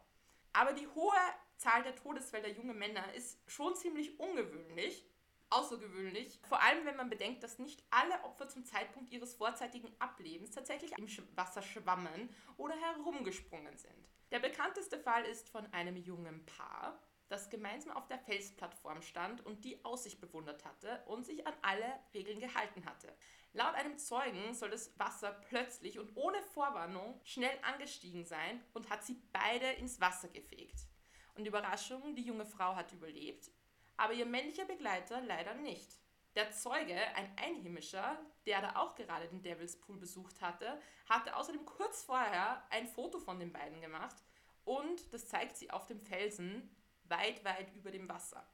Aber 0.53 0.74
die 0.74 0.88
hohe 0.88 1.13
Zahl 1.58 1.84
der 1.84 1.96
Todesfälle 1.96 2.44
der 2.44 2.53
jungen 2.53 2.77
Männer 2.77 3.13
ist 3.13 3.39
schon 3.48 3.75
ziemlich 3.75 4.20
ungewöhnlich, 4.20 5.06
außergewöhnlich, 5.50 6.39
vor 6.48 6.62
allem 6.62 6.86
wenn 6.86 6.98
man 6.98 7.10
bedenkt, 7.10 7.44
dass 7.44 7.60
nicht 7.60 7.84
alle 7.89 8.24
Opfer 8.24 8.50
zum 8.50 8.65
Zeitpunkt 8.65 9.12
ihres 9.12 9.36
vorzeitigen 9.36 9.89
Ablebens 10.00 10.51
tatsächlich 10.51 10.91
im 10.98 11.08
Wasser 11.36 11.62
schwammen 11.62 12.34
oder 12.58 12.75
herumgesprungen 12.75 13.77
sind. 13.77 14.10
Der 14.32 14.39
bekannteste 14.39 15.00
Fall 15.00 15.24
ist 15.25 15.50
von 15.50 15.65
einem 15.74 15.96
jungen 15.96 16.46
Paar, 16.46 17.01
das 17.29 17.50
gemeinsam 17.50 17.96
auf 17.96 18.08
der 18.08 18.20
Felsplattform 18.20 19.01
stand 19.01 19.46
und 19.46 19.63
die 19.65 19.84
Aussicht 19.86 20.20
bewundert 20.20 20.65
hatte 20.65 21.03
und 21.08 21.25
sich 21.25 21.46
an 21.46 21.53
alle 21.62 22.00
Regeln 22.13 22.39
gehalten 22.39 22.86
hatte. 22.86 23.13
Laut 23.57 23.73
einem 23.73 23.97
Zeugen 23.97 24.53
soll 24.53 24.69
das 24.69 24.99
Wasser 24.99 25.31
plötzlich 25.49 25.97
und 25.97 26.15
ohne 26.15 26.39
Vorwarnung 26.43 27.19
schnell 27.23 27.57
angestiegen 27.63 28.23
sein 28.23 28.63
und 28.75 28.91
hat 28.91 29.03
sie 29.03 29.19
beide 29.33 29.65
ins 29.71 29.99
Wasser 29.99 30.27
gefegt. 30.27 30.85
Und 31.33 31.47
Überraschung, 31.47 32.15
die 32.15 32.21
junge 32.21 32.45
Frau 32.45 32.75
hat 32.75 32.93
überlebt, 32.93 33.49
aber 33.95 34.13
ihr 34.13 34.27
männlicher 34.27 34.65
Begleiter 34.65 35.21
leider 35.21 35.55
nicht. 35.55 35.89
Der 36.35 36.51
Zeuge, 36.51 36.93
ein 37.15 37.35
Einheimischer, 37.35 38.23
der 38.45 38.61
da 38.61 38.75
auch 38.75 38.93
gerade 38.93 39.27
den 39.27 39.41
Devil's 39.41 39.79
Pool 39.79 39.97
besucht 39.97 40.39
hatte, 40.39 40.79
hatte 41.09 41.35
außerdem 41.35 41.65
kurz 41.65 42.03
vorher 42.03 42.63
ein 42.69 42.87
Foto 42.87 43.17
von 43.17 43.39
den 43.39 43.51
beiden 43.51 43.81
gemacht 43.81 44.17
und 44.65 45.11
das 45.11 45.29
zeigt 45.29 45.57
sie 45.57 45.71
auf 45.71 45.87
dem 45.87 45.99
Felsen 45.99 46.75
weit, 47.05 47.43
weit 47.43 47.73
über 47.73 47.89
dem 47.89 48.07
Wasser. 48.07 48.47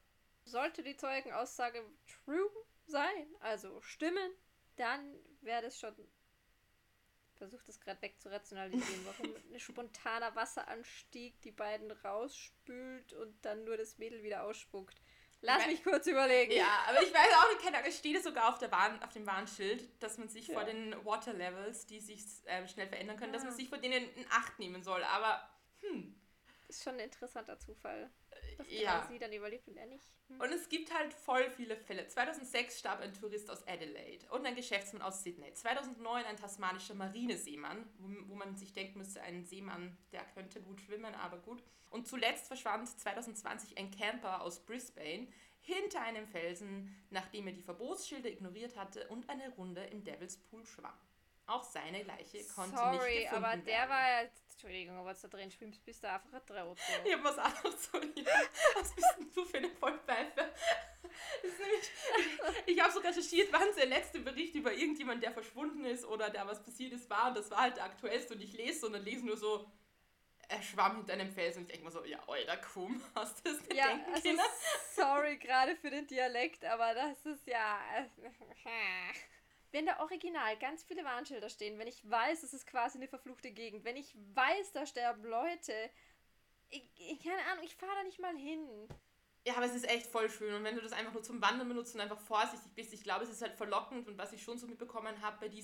Sollte 0.46 0.82
die 0.82 0.96
Zeugenaussage 0.96 1.84
true 2.08 2.50
sein, 2.86 3.36
also 3.42 3.82
stimmen, 3.82 4.32
dann 4.76 5.16
wäre 5.42 5.62
das 5.64 5.80
schon. 5.80 5.94
Ich 7.32 7.38
versuche 7.38 7.66
das 7.66 7.80
gerade 7.80 8.02
wegzurationalisieren, 8.02 9.06
warum 9.06 9.36
ein 9.52 9.60
spontaner 9.60 10.36
Wasseranstieg 10.36 11.42
die 11.42 11.52
beiden 11.52 11.92
rausspült 11.92 13.14
und 13.14 13.44
dann 13.44 13.64
nur 13.66 13.78
das 13.78 13.98
Mädel 13.98 14.24
wieder 14.24 14.44
ausspuckt. 14.44 15.02
Lass 15.44 15.68
mich 15.68 15.84
kurz 15.84 16.08
überlegen. 16.08 16.54
Ja, 16.54 16.86
aber 16.88 17.04
ich 17.04 17.14
weiß 17.14 17.34
auch 17.34 17.62
keine 17.62 17.78
Ahnung, 17.78 17.90
es 17.90 17.98
steht 17.98 18.24
sogar 18.24 18.48
auf, 18.48 18.60
der 18.60 18.72
Warn, 18.72 19.04
auf 19.04 19.12
dem 19.12 19.28
Warnschild, 19.28 20.02
dass 20.02 20.18
man 20.18 20.30
sich 20.30 20.48
ja. 20.48 20.54
vor 20.54 20.64
den 20.64 20.96
Water 21.06 21.34
Levels, 21.34 21.86
die 21.86 22.00
sich 22.00 22.24
äh, 22.46 22.66
schnell 22.68 22.88
verändern 22.88 23.18
können, 23.18 23.34
ja. 23.34 23.40
dass 23.40 23.46
man 23.46 23.54
sich 23.54 23.68
vor 23.68 23.78
denen 23.78 24.10
in 24.16 24.26
Acht 24.32 24.58
nehmen 24.58 24.84
soll. 24.84 25.04
Aber, 25.04 25.46
hm. 25.82 26.16
Ist 26.74 26.84
schon 26.84 26.94
ein 26.96 27.02
interessanter 27.02 27.60
Zufall. 27.60 28.10
Dass 28.58 28.68
ja. 28.72 29.06
sie 29.08 29.20
dann 29.20 29.32
überlebt 29.32 29.68
und 29.68 29.78
er 29.78 29.86
nicht. 29.86 30.04
Hm. 30.28 30.42
Und 30.42 30.52
es 30.52 30.70
gibt 30.70 30.92
halt 30.92 31.14
voll 31.14 31.50
viele 31.52 31.78
Fälle. 31.78 32.08
2006 32.08 32.80
starb 32.80 33.00
ein 33.00 33.14
Tourist 33.14 33.50
aus 33.52 33.68
Adelaide 33.68 34.26
und 34.32 34.46
ein 34.46 34.56
Geschäftsmann 34.56 35.04
aus 35.04 35.22
Sydney. 35.22 35.54
2009 35.54 36.26
ein 36.26 36.36
tasmanischer 36.36 36.96
Marineseemann, 36.96 37.88
wo, 38.00 38.10
wo 38.30 38.36
man 38.36 38.56
sich 38.56 38.74
denken 38.74 38.98
müsste, 38.98 39.22
ein 39.22 39.46
Seemann, 39.46 39.96
der 40.12 40.24
könnte 40.34 40.62
gut 40.62 40.82
schwimmen, 40.82 41.14
aber 41.14 41.38
gut. 41.38 41.64
Und 41.92 42.08
zuletzt 42.08 42.48
verschwand 42.48 42.90
2020 42.90 43.78
ein 43.78 43.92
Camper 43.92 44.42
aus 44.42 44.66
Brisbane 44.66 45.28
hinter 45.60 46.02
einem 46.02 46.28
Felsen, 46.28 47.06
nachdem 47.12 47.46
er 47.46 47.54
die 47.54 47.62
Verbotsschilder 47.62 48.30
ignoriert 48.30 48.76
hatte 48.76 49.08
und 49.10 49.30
eine 49.30 49.50
Runde 49.50 49.84
im 49.84 50.04
Devil's 50.04 50.38
Pool 50.38 50.66
schwamm. 50.66 50.98
Auch 51.46 51.64
seine 51.64 52.04
Leiche 52.04 52.44
konnte 52.48 52.78
Sorry, 52.78 52.96
nicht 52.96 53.24
gefunden 53.26 53.46
aber 53.46 53.58
der 53.58 53.66
werden. 53.66 53.90
war 53.90 54.24
ja, 54.24 54.30
Entschuldigung, 54.64 54.96
aber 54.96 55.14
da 55.14 55.28
drin 55.28 55.52
schwimmst, 55.52 55.84
bist 55.84 56.02
du 56.04 56.10
einfach 56.10 56.32
ein 56.32 56.46
Trottel. 56.46 56.74
Ich 57.06 57.14
hab 57.14 57.22
was 57.22 57.38
anderes 57.38 57.84
so, 57.84 57.98
ja. 57.98 58.32
Was 58.76 58.96
bist 58.96 59.08
denn 59.18 59.30
du 59.36 59.44
für 59.44 59.58
eine 59.58 59.70
Vollpfeife? 59.70 60.54
Nämlich, 61.44 61.92
ich 62.66 62.80
habe 62.80 62.94
so 62.94 63.00
recherchiert, 63.00 63.52
wann 63.52 63.76
der 63.76 63.88
letzte 63.88 64.22
Bericht 64.22 64.56
über 64.56 64.72
irgendjemand, 64.72 65.22
der 65.22 65.34
verschwunden 65.34 65.84
ist 65.84 66.06
oder 66.06 66.30
der 66.30 66.48
was 66.48 66.64
passiert 66.64 66.94
ist, 66.94 67.10
war. 67.10 67.28
Und 67.28 67.38
das 67.38 67.52
war 67.52 67.60
halt 67.60 67.76
der 67.76 67.84
aktuellste. 67.84 68.36
Und 68.36 68.42
ich 68.42 68.54
lese 68.54 68.86
und 68.86 68.94
dann 68.94 69.04
lese 69.04 69.26
nur 69.26 69.36
so, 69.36 69.70
er 70.48 70.62
schwamm 70.62 70.96
hinter 70.96 71.14
einem 71.14 71.34
Felsen 71.34 71.60
und 71.60 71.66
ich 71.66 71.72
denke 71.74 71.86
mir 71.86 71.92
so, 71.92 72.06
ja, 72.06 72.20
euer 72.28 72.56
Kuhm, 72.58 73.02
hast 73.16 73.40
du 73.40 73.52
das 73.52 73.60
nicht 73.64 73.74
ja, 73.74 73.88
denken 73.88 74.14
also, 74.14 74.30
Sorry 74.96 75.38
gerade 75.40 75.76
für 75.76 75.90
den 75.90 76.08
Dialekt, 76.08 76.64
aber 76.64 76.94
das 76.94 77.26
ist 77.26 77.46
ja... 77.48 77.82
Wenn 79.74 79.88
da 79.88 80.00
original 80.02 80.56
ganz 80.60 80.84
viele 80.84 81.04
Warnschilder 81.04 81.50
stehen, 81.50 81.80
wenn 81.80 81.88
ich 81.88 82.08
weiß, 82.08 82.44
es 82.44 82.54
ist 82.54 82.68
quasi 82.68 83.00
eine 83.00 83.08
verfluchte 83.08 83.52
Gegend, 83.52 83.84
wenn 83.84 83.96
ich 83.96 84.16
weiß, 84.36 84.72
da 84.72 84.86
sterben 84.86 85.24
Leute, 85.24 85.74
ich, 86.70 86.88
ich 86.96 87.24
keine 87.24 87.44
Ahnung, 87.52 87.64
ich 87.66 87.76
fahre 87.76 87.96
da 87.98 88.04
nicht 88.04 88.20
mal 88.20 88.38
hin. 88.38 88.68
Ja, 89.48 89.56
aber 89.56 89.66
es 89.66 89.74
ist 89.74 89.90
echt 89.90 90.06
voll 90.06 90.30
schön. 90.30 90.54
Und 90.54 90.64
wenn 90.64 90.76
du 90.76 90.82
das 90.82 90.94
einfach 90.94 91.12
nur 91.12 91.24
zum 91.24 91.42
Wandern 91.42 91.68
benutzt 91.68 91.96
und 91.96 92.02
einfach 92.02 92.20
vorsichtig 92.20 92.72
bist, 92.76 92.94
ich 92.94 93.02
glaube, 93.02 93.24
es 93.24 93.32
ist 93.32 93.42
halt 93.42 93.56
verlockend. 93.56 94.08
Und 94.08 94.16
was 94.20 94.32
ich 94.32 94.44
schon 94.44 94.60
so 94.60 94.68
mitbekommen 94.68 95.20
habe 95.24 95.38
bei, 95.40 95.64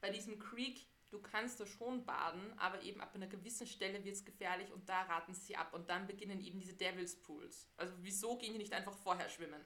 bei 0.00 0.10
diesem 0.10 0.38
Creek, 0.38 0.86
du 1.10 1.20
kannst 1.20 1.60
da 1.60 1.66
schon 1.66 2.06
baden, 2.06 2.58
aber 2.58 2.80
eben 2.80 3.02
ab 3.02 3.14
einer 3.14 3.26
gewissen 3.26 3.66
Stelle 3.66 4.02
wird 4.04 4.16
es 4.16 4.24
gefährlich 4.24 4.72
und 4.72 4.88
da 4.88 5.02
raten 5.02 5.34
sie 5.34 5.54
ab. 5.54 5.74
Und 5.74 5.90
dann 5.90 6.06
beginnen 6.06 6.40
eben 6.40 6.60
diese 6.60 6.72
Devil's 6.72 7.14
Pools. 7.20 7.68
Also 7.76 7.92
wieso 7.98 8.38
gehen 8.38 8.54
die 8.54 8.58
nicht 8.58 8.72
einfach 8.72 8.94
vorher 8.94 9.28
schwimmen? 9.28 9.62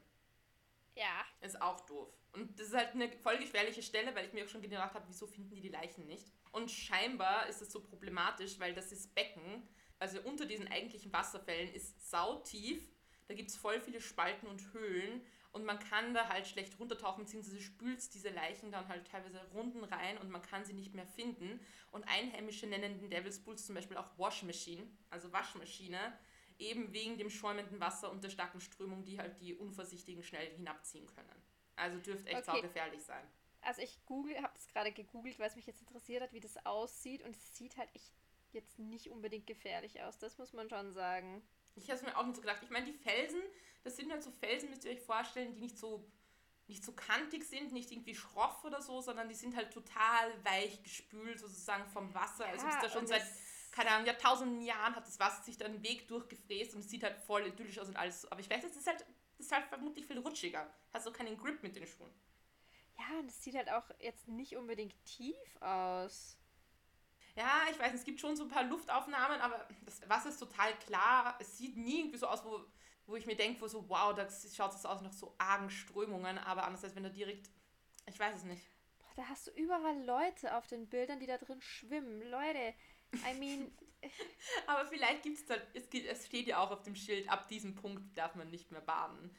Ja. 0.94 1.24
Ist 1.40 1.60
auch 1.60 1.80
doof. 1.80 2.08
Und 2.32 2.58
das 2.58 2.68
ist 2.68 2.74
halt 2.74 2.94
eine 2.94 3.10
voll 3.10 3.38
gefährliche 3.38 3.82
Stelle, 3.82 4.14
weil 4.14 4.26
ich 4.26 4.32
mir 4.32 4.44
auch 4.44 4.48
schon 4.48 4.62
gedacht 4.62 4.94
habe, 4.94 5.04
wieso 5.08 5.26
finden 5.26 5.54
die 5.54 5.60
die 5.60 5.68
Leichen 5.68 6.06
nicht? 6.06 6.32
Und 6.52 6.70
scheinbar 6.70 7.46
ist 7.48 7.62
es 7.62 7.72
so 7.72 7.80
problematisch, 7.80 8.58
weil 8.58 8.74
das 8.74 8.92
ist 8.92 9.14
Becken, 9.14 9.68
also 9.98 10.20
unter 10.22 10.46
diesen 10.46 10.68
eigentlichen 10.68 11.12
Wasserfällen 11.12 11.72
ist 11.72 12.10
sautief. 12.10 12.82
Da 13.28 13.34
gibt 13.34 13.50
es 13.50 13.56
voll 13.56 13.80
viele 13.80 14.00
Spalten 14.00 14.46
und 14.46 14.72
Höhlen 14.72 15.24
und 15.52 15.64
man 15.64 15.78
kann 15.78 16.14
da 16.14 16.28
halt 16.28 16.46
schlecht 16.46 16.78
runtertauchen, 16.78 17.24
beziehungsweise 17.24 17.60
spült 17.60 18.12
diese 18.14 18.30
Leichen 18.30 18.72
dann 18.72 18.88
halt 18.88 19.06
teilweise 19.06 19.40
Runden 19.52 19.84
rein 19.84 20.18
und 20.18 20.30
man 20.30 20.42
kann 20.42 20.64
sie 20.64 20.72
nicht 20.72 20.94
mehr 20.94 21.06
finden. 21.06 21.60
Und 21.92 22.04
Einheimische 22.08 22.66
nennen 22.66 22.98
den 22.98 23.10
Devil's 23.10 23.38
Pools 23.38 23.66
zum 23.66 23.74
Beispiel 23.74 23.98
auch 23.98 24.18
Wash 24.18 24.42
Machine, 24.42 24.86
also 25.10 25.30
Waschmaschine, 25.30 26.18
eben 26.58 26.92
wegen 26.92 27.18
dem 27.18 27.30
schäumenden 27.30 27.80
Wasser 27.80 28.10
und 28.10 28.22
der 28.24 28.30
starken 28.30 28.60
Strömung, 28.60 29.04
die 29.04 29.18
halt 29.18 29.40
die 29.40 29.54
Unvorsichtigen 29.54 30.22
schnell 30.22 30.54
hinabziehen 30.54 31.06
können. 31.06 31.42
Also 31.76 31.98
dürfte 31.98 32.28
echt 32.28 32.48
okay. 32.48 32.58
saugefährlich 32.58 33.02
sein. 33.02 33.26
Also 33.60 33.80
ich 33.80 34.04
google, 34.06 34.36
habe 34.42 34.52
das 34.54 34.66
gerade 34.68 34.92
gegoogelt, 34.92 35.38
weil 35.38 35.48
es 35.48 35.56
mich 35.56 35.66
jetzt 35.66 35.80
interessiert 35.80 36.22
hat, 36.22 36.32
wie 36.32 36.40
das 36.40 36.64
aussieht 36.66 37.22
und 37.22 37.36
es 37.36 37.56
sieht 37.56 37.76
halt 37.76 37.94
echt 37.94 38.12
jetzt 38.52 38.78
nicht 38.78 39.08
unbedingt 39.08 39.46
gefährlich 39.46 40.02
aus, 40.02 40.18
das 40.18 40.36
muss 40.36 40.52
man 40.52 40.68
schon 40.68 40.92
sagen. 40.92 41.42
Ich 41.74 41.88
habe 41.88 41.98
es 41.98 42.02
mir 42.02 42.16
auch 42.18 42.24
nicht 42.24 42.36
so 42.36 42.42
gedacht. 42.42 42.62
Ich 42.62 42.70
meine, 42.70 42.84
die 42.84 42.92
Felsen, 42.92 43.40
das 43.82 43.96
sind 43.96 44.10
halt 44.12 44.22
so 44.22 44.30
Felsen, 44.30 44.68
müsst 44.68 44.84
ihr 44.84 44.90
euch 44.90 45.00
vorstellen, 45.00 45.54
die 45.54 45.60
nicht 45.60 45.78
so 45.78 46.04
nicht 46.68 46.84
so 46.84 46.92
kantig 46.92 47.44
sind, 47.44 47.72
nicht 47.72 47.90
irgendwie 47.90 48.14
schroff 48.14 48.64
oder 48.64 48.80
so, 48.80 49.00
sondern 49.00 49.28
die 49.28 49.34
sind 49.34 49.56
halt 49.56 49.72
total 49.72 50.32
weich 50.44 50.82
gespült 50.82 51.38
sozusagen 51.40 51.86
vom 51.88 52.14
Wasser. 52.14 52.46
Also 52.46 52.64
ja, 52.64 52.72
also 52.72 52.86
ist 52.86 52.94
da 52.94 52.98
schon 52.98 53.06
seit 53.06 53.22
keine 53.72 53.90
Ahnung, 53.90 54.06
Jahrtausenden 54.06 54.60
Jahren 54.62 54.94
hat 54.94 55.06
das 55.06 55.18
Wasser 55.18 55.42
sich 55.42 55.56
da 55.56 55.64
einen 55.64 55.82
Weg 55.82 56.06
durchgefräst 56.06 56.74
und 56.74 56.80
es 56.80 56.90
sieht 56.90 57.02
halt 57.02 57.16
voll 57.16 57.46
idyllisch 57.46 57.78
aus 57.78 57.88
und 57.88 57.96
alles. 57.96 58.30
Aber 58.30 58.40
ich 58.40 58.48
weiß, 58.48 58.62
es 58.64 58.76
ist 58.76 58.86
halt, 58.86 59.04
das 59.38 59.46
ist 59.46 59.52
halt 59.52 59.64
vermutlich 59.66 60.06
viel 60.06 60.18
rutschiger. 60.18 60.72
Hast 60.92 61.06
du 61.06 61.12
keinen 61.12 61.36
Grip 61.36 61.62
mit 61.62 61.74
den 61.74 61.86
Schuhen. 61.86 62.12
Ja, 62.98 63.18
und 63.18 63.28
es 63.28 63.42
sieht 63.42 63.56
halt 63.56 63.70
auch 63.70 63.90
jetzt 63.98 64.28
nicht 64.28 64.56
unbedingt 64.56 64.94
tief 65.04 65.56
aus. 65.60 66.36
Ja, 67.34 67.62
ich 67.70 67.78
weiß, 67.78 67.94
es 67.94 68.04
gibt 68.04 68.20
schon 68.20 68.36
so 68.36 68.44
ein 68.44 68.50
paar 68.50 68.64
Luftaufnahmen, 68.64 69.40
aber 69.40 69.66
das 69.86 70.06
Wasser 70.08 70.28
ist 70.28 70.38
total 70.38 70.78
klar. 70.80 71.38
Es 71.40 71.56
sieht 71.56 71.76
nie 71.76 72.00
irgendwie 72.00 72.18
so 72.18 72.26
aus, 72.26 72.44
wo, 72.44 72.66
wo 73.06 73.16
ich 73.16 73.24
mir 73.24 73.36
denke, 73.36 73.60
wo 73.62 73.68
so, 73.68 73.88
wow, 73.88 74.14
da 74.14 74.28
schaut 74.54 74.74
es 74.74 74.84
aus 74.84 75.00
nach 75.00 75.14
so 75.14 75.34
argen 75.38 75.70
Strömungen, 75.70 76.36
aber 76.36 76.64
anders 76.64 76.84
als 76.84 76.94
wenn 76.94 77.04
du 77.04 77.10
direkt, 77.10 77.48
ich 78.06 78.18
weiß 78.18 78.36
es 78.36 78.44
nicht. 78.44 78.62
Boah, 78.98 79.12
da 79.16 79.28
hast 79.28 79.46
du 79.46 79.50
überall 79.52 80.04
Leute 80.04 80.54
auf 80.56 80.66
den 80.66 80.88
Bildern, 80.90 81.20
die 81.20 81.26
da 81.26 81.38
drin 81.38 81.62
schwimmen. 81.62 82.20
Leute, 82.30 82.74
I 83.14 83.38
mean. 83.38 83.70
Aber 84.66 84.84
vielleicht 84.86 85.22
gibt 85.22 85.38
es 85.38 85.46
da, 85.46 85.54
es, 85.74 85.84
es 85.92 86.26
steht 86.26 86.48
ja 86.48 86.58
auch 86.58 86.70
auf 86.72 86.82
dem 86.82 86.96
Schild, 86.96 87.28
ab 87.28 87.48
diesem 87.48 87.74
Punkt 87.74 88.18
darf 88.18 88.34
man 88.34 88.50
nicht 88.50 88.72
mehr 88.72 88.80
baden. 88.80 89.34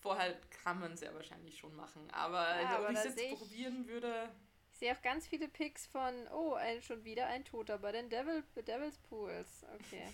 Vorher 0.00 0.40
kann 0.64 0.80
man 0.80 0.92
es 0.92 1.00
ja 1.00 1.14
wahrscheinlich 1.14 1.58
schon 1.58 1.76
machen. 1.76 2.10
Aber, 2.10 2.60
ja, 2.60 2.82
ob 2.82 2.90
ich 2.90 2.98
es 2.98 3.04
jetzt 3.04 3.20
ich, 3.20 3.38
probieren 3.38 3.86
würde. 3.86 4.30
Ich 4.72 4.78
sehe 4.78 4.92
auch 4.92 5.02
ganz 5.02 5.28
viele 5.28 5.46
Pics 5.46 5.86
von, 5.86 6.26
oh, 6.28 6.54
ein, 6.54 6.82
schon 6.82 7.04
wieder 7.04 7.26
ein 7.26 7.44
Toter 7.44 7.78
bei 7.78 7.92
den 7.92 8.08
Devil, 8.08 8.42
Devil's 8.56 8.98
Pools. 8.98 9.64
Okay. 9.74 10.08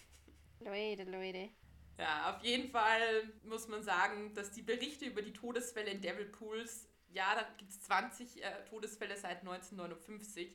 Leute, 0.61 1.05
Leute. 1.11 1.51
Ja, 1.99 2.35
auf 2.35 2.45
jeden 2.45 2.69
Fall 2.71 3.33
muss 3.45 3.69
man 3.69 3.83
sagen, 3.83 4.35
dass 4.35 4.51
die 4.51 4.63
Berichte 4.63 5.07
über 5.07 5.23
die 5.23 5.33
Todesfälle 5.33 5.91
in 5.91 6.03
Devil 6.03 6.27
Pools 6.27 6.89
ja, 7.17 7.35
da 7.35 7.47
gibt 7.57 7.71
es 7.71 7.81
20 7.83 8.45
äh, 8.45 8.65
Todesfälle 8.69 9.17
seit 9.17 9.41
1959. 9.41 10.55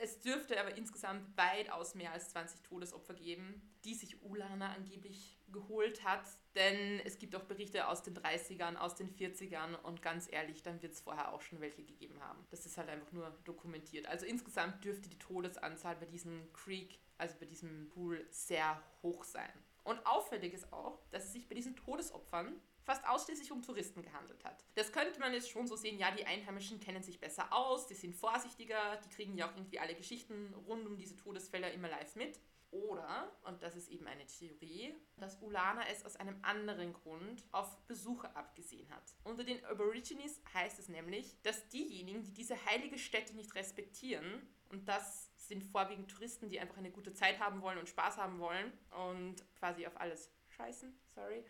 Es 0.00 0.20
dürfte 0.20 0.60
aber 0.60 0.76
insgesamt 0.76 1.36
weitaus 1.36 1.94
mehr 1.94 2.12
als 2.12 2.30
20 2.30 2.62
Todesopfer 2.62 3.14
geben, 3.14 3.60
die 3.84 3.94
sich 3.94 4.22
Ulana 4.22 4.72
angeblich 4.72 5.38
geholt 5.50 6.04
hat. 6.04 6.24
Denn 6.54 7.00
es 7.04 7.18
gibt 7.18 7.34
auch 7.34 7.44
Berichte 7.44 7.88
aus 7.88 8.02
den 8.02 8.14
30ern, 8.16 8.76
aus 8.76 8.94
den 8.94 9.10
40ern 9.10 9.74
und 9.82 10.00
ganz 10.00 10.28
ehrlich, 10.30 10.62
dann 10.62 10.80
wird 10.82 10.92
es 10.92 11.00
vorher 11.00 11.32
auch 11.32 11.42
schon 11.42 11.60
welche 11.60 11.82
gegeben 11.82 12.20
haben. 12.20 12.46
Das 12.50 12.64
ist 12.64 12.78
halt 12.78 12.88
einfach 12.88 13.10
nur 13.12 13.36
dokumentiert. 13.44 14.06
Also 14.06 14.24
insgesamt 14.24 14.84
dürfte 14.84 15.08
die 15.08 15.18
Todesanzahl 15.18 15.96
bei 15.96 16.06
diesem 16.06 16.52
Creek, 16.52 17.00
also 17.16 17.34
bei 17.40 17.46
diesem 17.46 17.88
Pool, 17.88 18.24
sehr 18.30 18.80
hoch 19.02 19.24
sein. 19.24 19.52
Und 19.88 20.04
auffällig 20.04 20.52
ist 20.52 20.70
auch, 20.70 21.00
dass 21.10 21.24
es 21.24 21.32
sich 21.32 21.48
bei 21.48 21.54
diesen 21.54 21.74
Todesopfern 21.74 22.60
fast 22.82 23.08
ausschließlich 23.08 23.50
um 23.52 23.62
Touristen 23.62 24.02
gehandelt 24.02 24.44
hat. 24.44 24.62
Das 24.74 24.92
könnte 24.92 25.18
man 25.18 25.32
jetzt 25.32 25.48
schon 25.48 25.66
so 25.66 25.76
sehen, 25.76 25.98
ja, 25.98 26.10
die 26.10 26.26
Einheimischen 26.26 26.78
kennen 26.78 27.02
sich 27.02 27.18
besser 27.18 27.50
aus, 27.54 27.86
die 27.86 27.94
sind 27.94 28.14
vorsichtiger, 28.14 28.98
die 29.02 29.08
kriegen 29.08 29.34
ja 29.34 29.48
auch 29.48 29.56
irgendwie 29.56 29.78
alle 29.78 29.94
Geschichten 29.94 30.52
rund 30.66 30.86
um 30.86 30.98
diese 30.98 31.16
Todesfälle 31.16 31.70
immer 31.70 31.88
live 31.88 32.16
mit. 32.16 32.38
Oder, 32.70 33.32
und 33.44 33.62
das 33.62 33.76
ist 33.76 33.88
eben 33.88 34.06
eine 34.06 34.26
Theorie, 34.26 34.94
dass 35.16 35.40
Ulana 35.40 35.86
es 35.88 36.04
aus 36.04 36.16
einem 36.16 36.38
anderen 36.42 36.92
Grund 36.92 37.44
auf 37.50 37.78
Besucher 37.86 38.36
abgesehen 38.36 38.90
hat. 38.90 39.14
Unter 39.24 39.42
den 39.42 39.64
Aborigines 39.64 40.42
heißt 40.52 40.78
es 40.78 40.88
nämlich, 40.88 41.40
dass 41.42 41.68
diejenigen, 41.68 42.22
die 42.22 42.34
diese 42.34 42.62
heilige 42.66 42.98
Stätte 42.98 43.34
nicht 43.34 43.54
respektieren, 43.54 44.46
und 44.70 44.86
das 44.86 45.30
sind 45.36 45.64
vorwiegend 45.64 46.10
Touristen, 46.10 46.50
die 46.50 46.60
einfach 46.60 46.76
eine 46.76 46.90
gute 46.90 47.14
Zeit 47.14 47.40
haben 47.40 47.62
wollen 47.62 47.78
und 47.78 47.88
Spaß 47.88 48.18
haben 48.18 48.38
wollen 48.38 48.70
und 49.08 49.36
quasi 49.58 49.86
auf 49.86 49.98
alles 49.98 50.30
scheißen, 50.50 50.92
sorry, 51.14 51.44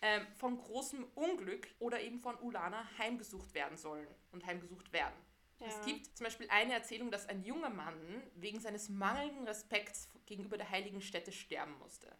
ähm, 0.00 0.26
von 0.36 0.56
großem 0.56 1.04
Unglück 1.14 1.68
oder 1.78 2.00
eben 2.00 2.18
von 2.18 2.38
Ulana 2.40 2.88
heimgesucht 2.96 3.52
werden 3.54 3.76
sollen 3.76 4.08
und 4.30 4.46
heimgesucht 4.46 4.92
werden. 4.92 5.14
Ja. 5.58 5.66
Es 5.66 5.84
gibt 5.84 6.16
zum 6.16 6.24
Beispiel 6.24 6.48
eine 6.50 6.72
Erzählung, 6.72 7.10
dass 7.10 7.28
ein 7.28 7.44
junger 7.44 7.70
Mann 7.70 8.22
wegen 8.34 8.60
seines 8.60 8.88
mangelnden 8.88 9.46
Respekts 9.46 10.08
gegenüber 10.26 10.56
der 10.56 10.70
heiligen 10.70 11.00
Stätte 11.00 11.32
sterben 11.32 11.78
musste. 11.78 12.16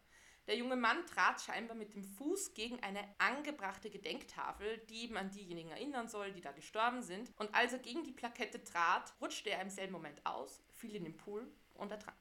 Der 0.49 0.56
junge 0.56 0.76
Mann 0.76 1.06
trat 1.06 1.40
scheinbar 1.40 1.76
mit 1.76 1.94
dem 1.94 2.02
Fuß 2.02 2.54
gegen 2.54 2.82
eine 2.82 3.02
angebrachte 3.18 3.90
Gedenktafel, 3.90 4.78
die 4.88 5.04
eben 5.04 5.16
an 5.16 5.30
diejenigen 5.30 5.71
erinnern 5.71 6.09
soll, 6.09 6.32
die 6.32 6.40
da 6.40 6.50
gestorben 6.50 7.02
sind. 7.02 7.30
Und 7.37 7.54
als 7.54 7.73
er 7.73 7.78
gegen 7.78 8.02
die 8.02 8.12
Plakette 8.12 8.62
trat, 8.64 9.14
rutschte 9.21 9.50
er 9.50 9.62
im 9.62 9.71
selben 9.71 9.92
Moment 9.92 10.25
aus, 10.26 10.64
fiel 10.73 10.97
in 10.97 11.04
den 11.04 11.16
Pool 11.16 11.47
und 11.75 11.92
ertrank. 11.92 12.18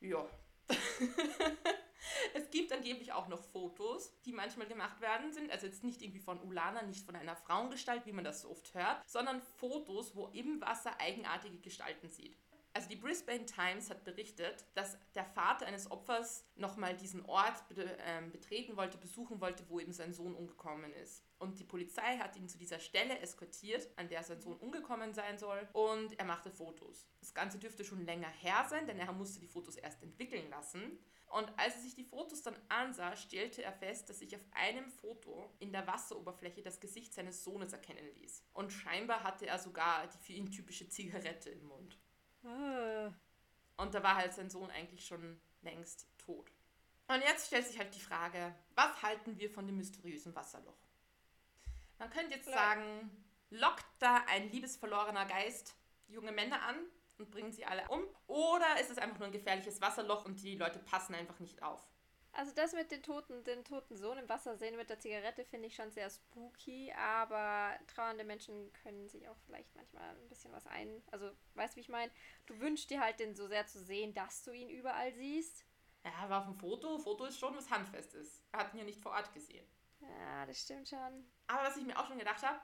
Ja. 0.00 0.28
es 2.34 2.50
gibt 2.50 2.72
angeblich 2.72 3.12
auch 3.12 3.28
noch 3.28 3.42
Fotos, 3.42 4.20
die 4.22 4.32
manchmal 4.32 4.66
gemacht 4.66 5.00
werden 5.00 5.32
sind. 5.32 5.50
Also 5.50 5.66
jetzt 5.66 5.82
nicht 5.82 6.02
irgendwie 6.02 6.20
von 6.20 6.42
Ulana, 6.42 6.82
nicht 6.82 7.06
von 7.06 7.16
einer 7.16 7.36
Frauengestalt, 7.36 8.04
wie 8.04 8.12
man 8.12 8.24
das 8.24 8.42
so 8.42 8.50
oft 8.50 8.74
hört, 8.74 9.08
sondern 9.08 9.40
Fotos, 9.40 10.14
wo 10.14 10.28
im 10.28 10.60
Wasser 10.60 11.00
eigenartige 11.00 11.58
Gestalten 11.58 12.10
sieht. 12.10 12.36
Also 12.72 12.88
die 12.88 12.96
Brisbane 12.96 13.46
Times 13.46 13.90
hat 13.90 14.04
berichtet, 14.04 14.64
dass 14.74 14.96
der 15.14 15.24
Vater 15.24 15.66
eines 15.66 15.90
Opfers 15.90 16.44
nochmal 16.54 16.96
diesen 16.96 17.24
Ort 17.26 17.64
ähm, 18.06 18.30
betreten 18.30 18.76
wollte, 18.76 18.96
besuchen 18.96 19.40
wollte, 19.40 19.64
wo 19.68 19.80
eben 19.80 19.92
sein 19.92 20.12
Sohn 20.12 20.36
umgekommen 20.36 20.92
ist. 20.94 21.24
Und 21.38 21.58
die 21.58 21.64
Polizei 21.64 22.18
hat 22.18 22.36
ihn 22.36 22.48
zu 22.48 22.58
dieser 22.58 22.78
Stelle 22.78 23.18
eskortiert, 23.18 23.88
an 23.96 24.08
der 24.08 24.22
sein 24.22 24.40
Sohn 24.40 24.56
umgekommen 24.58 25.14
sein 25.14 25.36
soll, 25.36 25.68
und 25.72 26.16
er 26.18 26.24
machte 26.24 26.50
Fotos. 26.50 27.08
Das 27.18 27.34
Ganze 27.34 27.58
dürfte 27.58 27.84
schon 27.84 28.04
länger 28.04 28.28
her 28.28 28.64
sein, 28.68 28.86
denn 28.86 28.98
er 28.98 29.12
musste 29.12 29.40
die 29.40 29.48
Fotos 29.48 29.76
erst 29.76 30.02
entwickeln 30.04 30.48
lassen. 30.50 30.98
Und 31.30 31.48
als 31.58 31.76
er 31.76 31.82
sich 31.82 31.94
die 31.94 32.04
Fotos 32.04 32.42
dann 32.42 32.56
ansah, 32.68 33.16
stellte 33.16 33.62
er 33.62 33.72
fest, 33.72 34.08
dass 34.10 34.18
sich 34.18 34.34
auf 34.34 34.44
einem 34.52 34.90
Foto 34.90 35.50
in 35.60 35.72
der 35.72 35.86
Wasseroberfläche 35.86 36.62
das 36.62 36.80
Gesicht 36.80 37.14
seines 37.14 37.42
Sohnes 37.42 37.72
erkennen 37.72 38.06
ließ. 38.16 38.44
Und 38.52 38.72
scheinbar 38.72 39.24
hatte 39.24 39.46
er 39.46 39.58
sogar 39.58 40.06
die 40.08 40.18
für 40.18 40.32
ihn 40.32 40.50
typische 40.50 40.88
Zigarette 40.88 41.50
im 41.50 41.64
Mund. 41.66 41.98
Ah. 42.44 43.12
Und 43.76 43.94
da 43.94 44.02
war 44.02 44.16
halt 44.16 44.34
sein 44.34 44.50
Sohn 44.50 44.70
eigentlich 44.70 45.06
schon 45.06 45.40
längst 45.62 46.06
tot. 46.18 46.50
Und 47.08 47.22
jetzt 47.22 47.48
stellt 47.48 47.66
sich 47.66 47.78
halt 47.78 47.94
die 47.94 48.00
Frage, 48.00 48.54
was 48.74 49.02
halten 49.02 49.38
wir 49.38 49.50
von 49.50 49.66
dem 49.66 49.76
mysteriösen 49.76 50.34
Wasserloch? 50.34 50.78
Man 51.98 52.10
könnte 52.10 52.34
jetzt 52.34 52.48
sagen, 52.48 53.10
lockt 53.50 53.84
da 53.98 54.24
ein 54.28 54.50
liebesverlorener 54.50 55.26
Geist 55.26 55.74
junge 56.06 56.32
Männer 56.32 56.62
an 56.62 56.76
und 57.18 57.30
bringen 57.30 57.52
sie 57.52 57.64
alle 57.64 57.86
um? 57.88 58.02
Oder 58.26 58.80
ist 58.80 58.90
es 58.90 58.98
einfach 58.98 59.18
nur 59.18 59.26
ein 59.26 59.32
gefährliches 59.32 59.80
Wasserloch 59.80 60.24
und 60.24 60.42
die 60.42 60.56
Leute 60.56 60.78
passen 60.78 61.14
einfach 61.14 61.38
nicht 61.40 61.62
auf? 61.62 61.82
Also 62.32 62.52
das 62.54 62.72
mit 62.72 62.90
den 62.90 63.02
toten, 63.02 63.42
den 63.44 63.64
toten 63.64 63.96
Sohn 63.96 64.18
im 64.18 64.28
Wasser 64.28 64.56
sehen 64.56 64.76
mit 64.76 64.88
der 64.88 65.00
Zigarette 65.00 65.44
finde 65.44 65.66
ich 65.66 65.74
schon 65.74 65.90
sehr 65.90 66.08
spooky, 66.08 66.92
aber 66.92 67.76
trauernde 67.88 68.24
Menschen 68.24 68.72
können 68.84 69.08
sich 69.08 69.28
auch 69.28 69.36
vielleicht 69.46 69.74
manchmal 69.74 70.10
ein 70.10 70.28
bisschen 70.28 70.52
was 70.52 70.66
ein. 70.66 71.02
Also, 71.10 71.30
weißt 71.54 71.74
du, 71.74 71.76
wie 71.76 71.80
ich 71.80 71.88
meine? 71.88 72.12
Du 72.46 72.58
wünschst 72.60 72.88
dir 72.90 73.00
halt 73.00 73.18
den 73.18 73.34
so 73.34 73.48
sehr 73.48 73.66
zu 73.66 73.80
sehen, 73.82 74.14
dass 74.14 74.42
du 74.42 74.52
ihn 74.52 74.70
überall 74.70 75.12
siehst. 75.14 75.64
Ja, 76.04 76.30
war 76.30 76.40
auf 76.40 76.46
dem 76.46 76.54
Foto. 76.54 76.98
Foto 76.98 77.24
ist 77.24 77.38
schon 77.38 77.54
was 77.56 77.68
Handfestes. 77.68 78.42
Er 78.52 78.60
hat 78.60 78.72
ihn 78.72 78.78
ja 78.78 78.84
nicht 78.84 79.02
vor 79.02 79.12
Ort 79.12 79.32
gesehen. 79.34 79.66
Ja, 80.00 80.46
das 80.46 80.60
stimmt 80.60 80.88
schon. 80.88 81.30
Aber 81.46 81.64
was 81.64 81.76
ich 81.76 81.84
mir 81.84 81.98
auch 81.98 82.06
schon 82.06 82.18
gedacht 82.18 82.42
habe, 82.42 82.60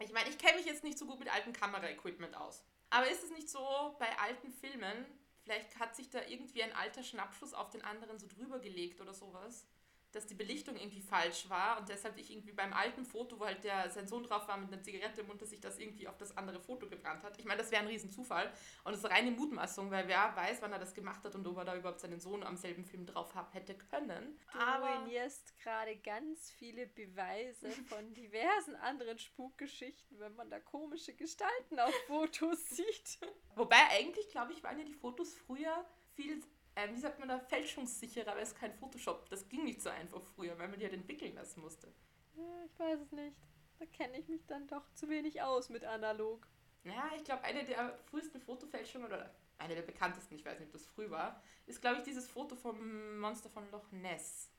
ich 0.00 0.12
meine, 0.12 0.28
ich 0.28 0.38
kenne 0.38 0.56
mich 0.56 0.66
jetzt 0.66 0.84
nicht 0.84 0.98
so 0.98 1.06
gut 1.06 1.20
mit 1.20 1.32
altem 1.32 1.52
Kameraequipment 1.52 2.36
aus. 2.36 2.64
Aber 2.90 3.08
ist 3.08 3.22
es 3.22 3.30
nicht 3.30 3.48
so 3.48 3.96
bei 3.98 4.18
alten 4.18 4.52
Filmen, 4.52 5.06
vielleicht 5.44 5.78
hat 5.78 5.94
sich 5.94 6.10
da 6.10 6.20
irgendwie 6.26 6.62
ein 6.62 6.72
alter 6.72 7.02
Schnappschuss 7.02 7.54
auf 7.54 7.70
den 7.70 7.84
anderen 7.84 8.18
so 8.18 8.26
drüber 8.26 8.58
gelegt 8.58 9.00
oder 9.00 9.14
sowas? 9.14 9.66
Dass 10.14 10.26
die 10.26 10.34
Belichtung 10.34 10.76
irgendwie 10.76 11.00
falsch 11.00 11.48
war 11.48 11.78
und 11.78 11.88
deshalb 11.88 12.16
ich 12.18 12.30
irgendwie 12.30 12.52
beim 12.52 12.72
alten 12.72 13.04
Foto, 13.04 13.38
wo 13.38 13.46
halt 13.46 13.64
der, 13.64 13.90
sein 13.90 14.06
Sohn 14.06 14.24
drauf 14.24 14.46
war 14.48 14.56
mit 14.56 14.72
einer 14.72 14.82
Zigarette 14.82 15.22
im 15.22 15.26
Mund, 15.26 15.42
dass 15.42 15.50
sich 15.50 15.60
das 15.60 15.78
irgendwie 15.78 16.08
auf 16.08 16.16
das 16.16 16.36
andere 16.36 16.60
Foto 16.60 16.88
gebrannt 16.88 17.22
hat. 17.22 17.38
Ich 17.38 17.44
meine, 17.44 17.60
das 17.60 17.70
wäre 17.70 17.82
ein 17.82 17.88
Riesenzufall 17.88 18.52
und 18.84 18.92
es 18.92 19.00
ist 19.02 19.10
reine 19.10 19.30
Mutmaßung, 19.30 19.90
weil 19.90 20.08
wer 20.08 20.34
weiß, 20.36 20.62
wann 20.62 20.72
er 20.72 20.78
das 20.78 20.94
gemacht 20.94 21.24
hat 21.24 21.34
und 21.34 21.46
ob 21.46 21.56
er 21.58 21.64
da 21.64 21.76
überhaupt 21.76 22.00
seinen 22.00 22.20
Sohn 22.20 22.42
am 22.42 22.56
selben 22.56 22.84
Film 22.84 23.06
drauf 23.06 23.34
haben 23.34 23.50
hätte 23.52 23.74
können. 23.74 24.38
Du 24.52 24.58
Aber 24.58 24.98
ruinierst 24.98 25.56
gerade 25.58 25.96
ganz 25.96 26.50
viele 26.50 26.86
Beweise 26.86 27.70
von 27.88 28.14
diversen 28.14 28.76
anderen 28.76 29.18
Spukgeschichten, 29.18 30.18
wenn 30.20 30.34
man 30.34 30.50
da 30.50 30.60
komische 30.60 31.14
Gestalten 31.14 31.78
auf 31.78 31.94
Fotos 32.06 32.70
sieht. 32.70 33.18
Wobei 33.56 33.76
eigentlich, 33.90 34.28
glaube 34.28 34.52
ich, 34.52 34.62
waren 34.62 34.78
ja 34.78 34.84
die 34.84 34.94
Fotos 34.94 35.34
früher 35.34 35.84
viel 36.14 36.40
äh, 36.74 36.88
wie 36.90 36.98
sagt 36.98 37.18
man 37.18 37.28
da, 37.28 37.38
fälschungssicherer, 37.38 38.32
aber 38.32 38.40
es 38.40 38.50
ist 38.50 38.58
kein 38.58 38.74
Photoshop. 38.74 39.28
Das 39.30 39.48
ging 39.48 39.64
nicht 39.64 39.80
so 39.80 39.90
einfach 39.90 40.22
früher, 40.34 40.58
weil 40.58 40.68
man 40.68 40.78
die 40.78 40.84
halt 40.84 40.94
entwickeln 40.94 41.34
lassen 41.34 41.60
musste. 41.60 41.92
Ja, 42.36 42.64
ich 42.64 42.78
weiß 42.78 43.00
es 43.00 43.12
nicht. 43.12 43.36
Da 43.78 43.86
kenne 43.86 44.18
ich 44.18 44.28
mich 44.28 44.46
dann 44.46 44.66
doch 44.66 44.92
zu 44.94 45.08
wenig 45.08 45.42
aus 45.42 45.68
mit 45.68 45.84
analog. 45.84 46.46
Ja, 46.84 47.10
ich 47.16 47.24
glaube, 47.24 47.42
eine 47.44 47.64
der 47.64 47.98
frühesten 48.10 48.40
Fotofälschungen 48.40 49.06
oder 49.06 49.34
eine 49.58 49.74
der 49.74 49.82
bekanntesten, 49.82 50.34
ich 50.34 50.44
weiß 50.44 50.58
nicht, 50.58 50.68
ob 50.68 50.72
das 50.72 50.86
früh 50.86 51.10
war, 51.10 51.42
ist, 51.66 51.80
glaube 51.80 51.98
ich, 51.98 52.04
dieses 52.04 52.28
Foto 52.28 52.56
vom 52.56 53.18
Monster 53.18 53.48
von 53.48 53.70
Loch 53.70 53.90
Ness. 53.92 54.50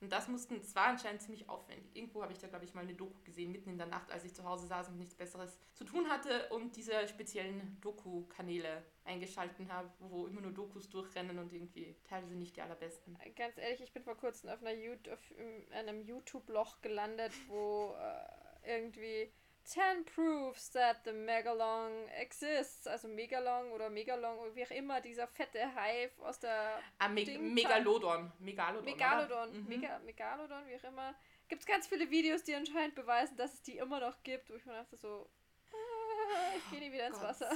Und 0.00 0.10
das 0.10 0.28
mussten, 0.28 0.56
es 0.56 0.74
war 0.74 0.86
anscheinend 0.86 1.20
ziemlich 1.20 1.48
aufwendig. 1.48 1.94
Irgendwo 1.94 2.22
habe 2.22 2.32
ich 2.32 2.38
da, 2.38 2.48
glaube 2.48 2.64
ich, 2.64 2.72
mal 2.72 2.82
eine 2.82 2.94
Doku 2.94 3.20
gesehen, 3.22 3.52
mitten 3.52 3.68
in 3.68 3.76
der 3.76 3.86
Nacht, 3.86 4.10
als 4.10 4.24
ich 4.24 4.34
zu 4.34 4.44
Hause 4.44 4.66
saß 4.66 4.88
und 4.88 4.96
nichts 4.96 5.14
Besseres 5.14 5.58
zu 5.74 5.84
tun 5.84 6.08
hatte 6.08 6.48
und 6.48 6.74
diese 6.76 7.06
speziellen 7.06 7.78
Doku-Kanäle 7.82 8.82
eingeschalten 9.04 9.70
habe, 9.70 9.90
wo 9.98 10.26
immer 10.26 10.40
nur 10.40 10.52
Dokus 10.52 10.88
durchrennen 10.88 11.38
und 11.38 11.52
irgendwie 11.52 11.96
teilweise 12.04 12.34
nicht 12.34 12.56
die 12.56 12.62
allerbesten. 12.62 13.18
Ganz 13.36 13.58
ehrlich, 13.58 13.82
ich 13.82 13.92
bin 13.92 14.02
vor 14.02 14.16
kurzem 14.16 14.48
auf, 14.48 14.62
einer 14.62 14.72
YouTube, 14.72 15.12
auf 15.12 15.34
einem 15.72 16.00
YouTube-Loch 16.00 16.80
gelandet, 16.80 17.32
wo 17.48 17.94
äh, 17.98 18.76
irgendwie 18.76 19.30
10 19.64 20.04
Proofs 20.04 20.70
that 20.70 21.04
the 21.04 21.12
Megalong 21.12 22.08
exists. 22.18 22.86
Also 22.86 23.08
Megalong 23.08 23.72
oder 23.72 23.90
Megalong, 23.90 24.54
wie 24.54 24.64
auch 24.64 24.70
immer, 24.70 25.00
dieser 25.00 25.26
fette 25.26 25.60
Hive 25.60 26.12
aus 26.24 26.40
der. 26.40 26.80
Ah, 26.98 27.08
Me 27.08 27.24
Megalodon. 27.38 28.32
Megalodon. 28.38 28.84
Megalodon. 28.84 29.62
Mhm. 29.62 29.68
Mega 29.68 29.98
Megalodon, 30.00 30.66
wie 30.66 30.76
auch 30.76 30.84
immer. 30.84 31.14
Gibt 31.48 31.62
es 31.62 31.66
ganz 31.66 31.86
viele 31.86 32.10
Videos, 32.10 32.44
die 32.44 32.54
anscheinend 32.54 32.94
beweisen, 32.94 33.36
dass 33.36 33.54
es 33.54 33.62
die 33.62 33.78
immer 33.78 34.00
noch 34.00 34.22
gibt, 34.22 34.50
wo 34.50 34.54
ich 34.54 34.64
mir 34.66 34.72
dachte 34.72 34.96
so, 34.96 35.28
ah, 35.72 36.56
ich 36.56 36.70
gehe 36.70 36.80
nie 36.80 36.92
wieder 36.92 37.04
oh 37.04 37.08
ins 37.08 37.18
Gott. 37.18 37.28
Wasser. 37.28 37.50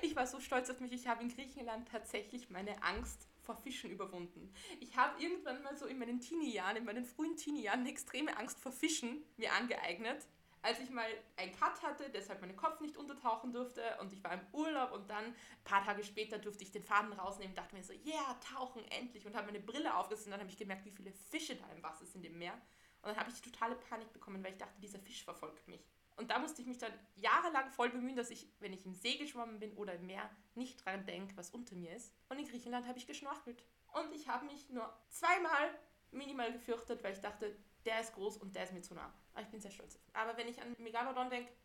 Ich 0.00 0.16
war 0.16 0.26
so 0.26 0.40
stolz 0.40 0.70
auf 0.70 0.80
mich. 0.80 0.92
Ich 0.92 1.06
habe 1.06 1.22
in 1.22 1.28
Griechenland 1.28 1.88
tatsächlich 1.88 2.48
meine 2.48 2.82
Angst 2.82 3.28
vor 3.42 3.56
Fischen 3.56 3.90
überwunden. 3.90 4.52
Ich 4.80 4.96
habe 4.96 5.22
irgendwann 5.22 5.62
mal 5.62 5.76
so 5.76 5.84
in 5.84 5.98
meinen 5.98 6.20
Teenie-Jahren, 6.20 6.76
in 6.76 6.84
meinen 6.84 7.04
frühen 7.04 7.36
Teenie-Jahren 7.36 7.80
eine 7.80 7.90
extreme 7.90 8.36
Angst 8.38 8.58
vor 8.58 8.72
Fischen 8.72 9.22
mir 9.36 9.52
angeeignet 9.52 10.26
als 10.66 10.80
ich 10.80 10.90
mal 10.90 11.06
einen 11.36 11.52
Cut 11.52 11.80
hatte, 11.80 12.10
deshalb 12.10 12.40
mein 12.40 12.56
Kopf 12.56 12.80
nicht 12.80 12.96
untertauchen 12.96 13.52
durfte 13.52 13.82
und 14.00 14.12
ich 14.12 14.22
war 14.24 14.32
im 14.32 14.40
Urlaub 14.52 14.90
und 14.90 15.08
dann 15.08 15.26
ein 15.26 15.34
paar 15.62 15.84
Tage 15.84 16.02
später 16.02 16.38
durfte 16.38 16.64
ich 16.64 16.72
den 16.72 16.82
Faden 16.82 17.12
rausnehmen, 17.12 17.54
dachte 17.54 17.76
mir 17.76 17.84
so, 17.84 17.92
ja, 17.92 18.14
yeah, 18.14 18.40
tauchen 18.52 18.84
endlich 18.90 19.24
und 19.24 19.36
habe 19.36 19.46
meine 19.46 19.60
Brille 19.60 19.96
aufgesetzt 19.96 20.26
und 20.26 20.32
dann 20.32 20.40
habe 20.40 20.50
ich 20.50 20.56
gemerkt, 20.56 20.84
wie 20.84 20.90
viele 20.90 21.12
Fische 21.12 21.54
da 21.54 21.64
im 21.70 21.84
Wasser 21.84 22.04
sind 22.04 22.26
im 22.26 22.36
Meer. 22.36 22.54
Und 23.02 23.10
dann 23.10 23.16
habe 23.16 23.30
ich 23.30 23.40
totale 23.40 23.76
Panik 23.76 24.12
bekommen, 24.12 24.42
weil 24.42 24.52
ich 24.52 24.58
dachte, 24.58 24.80
dieser 24.80 24.98
Fisch 24.98 25.22
verfolgt 25.22 25.68
mich. 25.68 25.86
Und 26.16 26.32
da 26.32 26.40
musste 26.40 26.62
ich 26.62 26.66
mich 26.66 26.78
dann 26.78 26.92
jahrelang 27.14 27.70
voll 27.70 27.90
bemühen, 27.90 28.16
dass 28.16 28.30
ich, 28.30 28.48
wenn 28.58 28.72
ich 28.72 28.84
im 28.84 28.94
See 28.94 29.18
geschwommen 29.18 29.60
bin 29.60 29.72
oder 29.74 29.94
im 29.94 30.06
Meer, 30.06 30.28
nicht 30.56 30.84
dran 30.84 31.06
denke, 31.06 31.36
was 31.36 31.50
unter 31.50 31.76
mir 31.76 31.94
ist. 31.94 32.12
Und 32.28 32.40
in 32.40 32.48
Griechenland 32.48 32.88
habe 32.88 32.98
ich 32.98 33.06
geschnorchelt. 33.06 33.62
Und 33.92 34.12
ich 34.12 34.26
habe 34.26 34.46
mich 34.46 34.68
nur 34.70 34.92
zweimal 35.10 35.78
minimal 36.10 36.52
gefürchtet, 36.52 37.04
weil 37.04 37.12
ich 37.12 37.20
dachte, 37.20 37.56
der 37.86 38.00
ist 38.00 38.12
groß 38.14 38.38
und 38.38 38.54
der 38.54 38.64
ist 38.64 38.72
mir 38.72 38.82
zu 38.82 38.94
nah. 38.94 39.12
Aber 39.32 39.42
ich 39.42 39.48
bin 39.48 39.60
sehr 39.60 39.70
stolz. 39.70 39.98
Aber 40.12 40.36
wenn 40.36 40.48
ich 40.48 40.60
an 40.60 40.74
Megalodon 40.78 41.30
denke, 41.30 41.52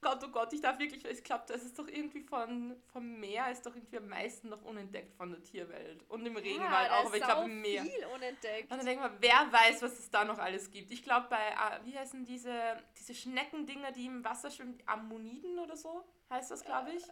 Gott, 0.00 0.22
oh 0.22 0.28
Gott, 0.28 0.52
ich 0.52 0.60
darf 0.60 0.78
wirklich, 0.78 1.04
ich 1.04 1.24
glaube, 1.24 1.44
das 1.48 1.64
ist 1.64 1.78
doch 1.78 1.88
irgendwie 1.88 2.20
von, 2.20 2.76
vom 2.92 3.18
Meer 3.18 3.50
ist 3.50 3.66
doch 3.66 3.74
irgendwie 3.74 3.96
am 3.96 4.08
meisten 4.08 4.48
noch 4.48 4.62
unentdeckt 4.62 5.14
von 5.16 5.30
der 5.30 5.42
Tierwelt. 5.42 6.04
Und 6.08 6.24
im 6.24 6.36
Regenwald 6.36 6.88
ja, 6.88 7.00
auch, 7.00 7.06
aber 7.06 7.16
ich 7.16 7.24
glaube 7.24 7.44
im 7.50 7.60
Meer. 7.60 7.82
viel 7.82 8.06
unentdeckt. 8.14 8.70
Und 8.70 8.78
dann 8.78 8.86
denkt 8.86 9.02
man, 9.02 9.16
wer 9.20 9.52
weiß, 9.52 9.82
was 9.82 9.98
es 9.98 10.10
da 10.10 10.24
noch 10.24 10.38
alles 10.38 10.70
gibt. 10.70 10.90
Ich 10.92 11.02
glaube 11.02 11.26
bei, 11.28 11.56
ah, 11.56 11.80
wie 11.82 11.98
heißen 11.98 12.24
diese, 12.24 12.76
diese 12.96 13.14
Schneckendinger, 13.14 13.90
die 13.92 14.06
im 14.06 14.24
Wasser 14.24 14.50
schwimmen, 14.50 14.78
Ammoniden 14.86 15.58
oder 15.58 15.76
so, 15.76 16.04
heißt 16.30 16.50
das, 16.50 16.64
glaube 16.64 16.92
ich. 16.92 17.02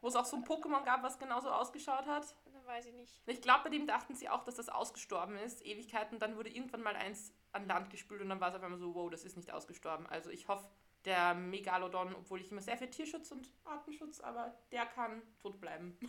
Wo 0.00 0.08
es 0.08 0.16
auch 0.16 0.24
so 0.24 0.36
ein 0.36 0.44
Pokémon 0.44 0.84
gab, 0.84 1.04
was 1.04 1.18
genauso 1.18 1.48
ausgeschaut 1.48 2.06
hat. 2.06 2.34
Weiß 2.66 2.86
ich 2.86 2.94
nicht. 2.94 3.20
Ich 3.26 3.42
glaube, 3.42 3.64
bei 3.64 3.70
dem 3.70 3.86
dachten 3.86 4.14
sie 4.14 4.28
auch, 4.28 4.44
dass 4.44 4.54
das 4.54 4.68
ausgestorben 4.68 5.36
ist, 5.36 5.64
Ewigkeiten. 5.64 6.18
Dann 6.18 6.36
wurde 6.36 6.50
irgendwann 6.50 6.82
mal 6.82 6.96
eins 6.96 7.32
an 7.52 7.66
Land 7.66 7.90
gespült 7.90 8.22
und 8.22 8.28
dann 8.28 8.40
war 8.40 8.50
es 8.50 8.54
auf 8.54 8.62
einmal 8.62 8.78
so, 8.78 8.94
wow, 8.94 9.10
das 9.10 9.24
ist 9.24 9.36
nicht 9.36 9.52
ausgestorben. 9.52 10.06
Also 10.06 10.30
ich 10.30 10.48
hoffe, 10.48 10.68
der 11.04 11.34
Megalodon, 11.34 12.14
obwohl 12.14 12.40
ich 12.40 12.50
immer 12.50 12.60
sehr 12.60 12.78
für 12.78 12.88
Tierschutz 12.88 13.30
und 13.32 13.50
Artenschutz, 13.64 14.20
aber 14.20 14.54
der 14.70 14.86
kann 14.86 15.22
tot 15.40 15.60
bleiben. 15.60 15.98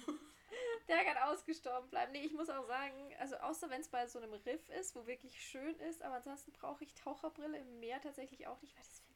Der 0.88 1.04
kann 1.06 1.18
ausgestorben 1.30 1.90
bleiben. 1.90 2.12
Nee, 2.12 2.26
ich 2.26 2.34
muss 2.34 2.50
auch 2.50 2.68
sagen, 2.68 2.94
also 3.18 3.38
außer 3.38 3.70
wenn 3.70 3.82
es 3.82 3.88
bei 3.88 4.06
so 4.06 4.20
einem 4.20 4.34
Riff 4.34 4.70
ist, 4.70 4.96
wo 4.96 5.08
wirklich 5.08 5.42
schön 5.42 5.76
ist, 5.80 6.02
aber 6.04 6.16
ansonsten 6.16 6.52
brauche 6.52 6.84
ich 6.84 6.94
Taucherbrille 6.94 7.58
im 7.58 7.80
Meer 7.80 8.02
tatsächlich 8.02 8.48
auch 8.48 8.62
nicht, 8.62 8.76
weil 8.76 8.84
das 8.84 9.00
finde 9.00 9.13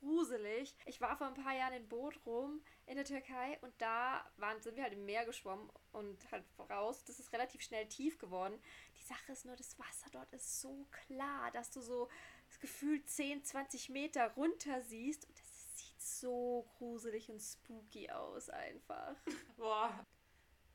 gruselig. 0.00 0.74
Ich 0.86 1.00
war 1.00 1.16
vor 1.16 1.26
ein 1.26 1.34
paar 1.34 1.54
Jahren 1.54 1.74
in 1.74 1.88
Bodrum 1.88 2.62
in 2.86 2.96
der 2.96 3.04
Türkei 3.04 3.58
und 3.62 3.72
da 3.78 4.24
waren, 4.36 4.60
sind 4.60 4.76
wir 4.76 4.82
halt 4.82 4.92
im 4.92 5.04
Meer 5.04 5.24
geschwommen 5.24 5.70
und 5.92 6.30
halt 6.30 6.44
raus. 6.70 7.04
Das 7.04 7.18
ist 7.18 7.32
relativ 7.32 7.62
schnell 7.62 7.86
tief 7.86 8.18
geworden. 8.18 8.58
Die 8.96 9.04
Sache 9.04 9.32
ist 9.32 9.44
nur, 9.44 9.56
das 9.56 9.78
Wasser 9.78 10.10
dort 10.12 10.32
ist 10.32 10.60
so 10.60 10.86
klar, 11.06 11.50
dass 11.52 11.70
du 11.70 11.80
so 11.80 12.08
das 12.48 12.60
Gefühl 12.60 13.04
10, 13.04 13.44
20 13.44 13.88
Meter 13.90 14.32
runter 14.34 14.82
siehst 14.82 15.26
und 15.26 15.38
das 15.38 15.78
sieht 15.78 16.00
so 16.00 16.66
gruselig 16.78 17.30
und 17.30 17.40
spooky 17.40 18.10
aus 18.10 18.50
einfach. 18.50 19.16
Boah. 19.56 20.06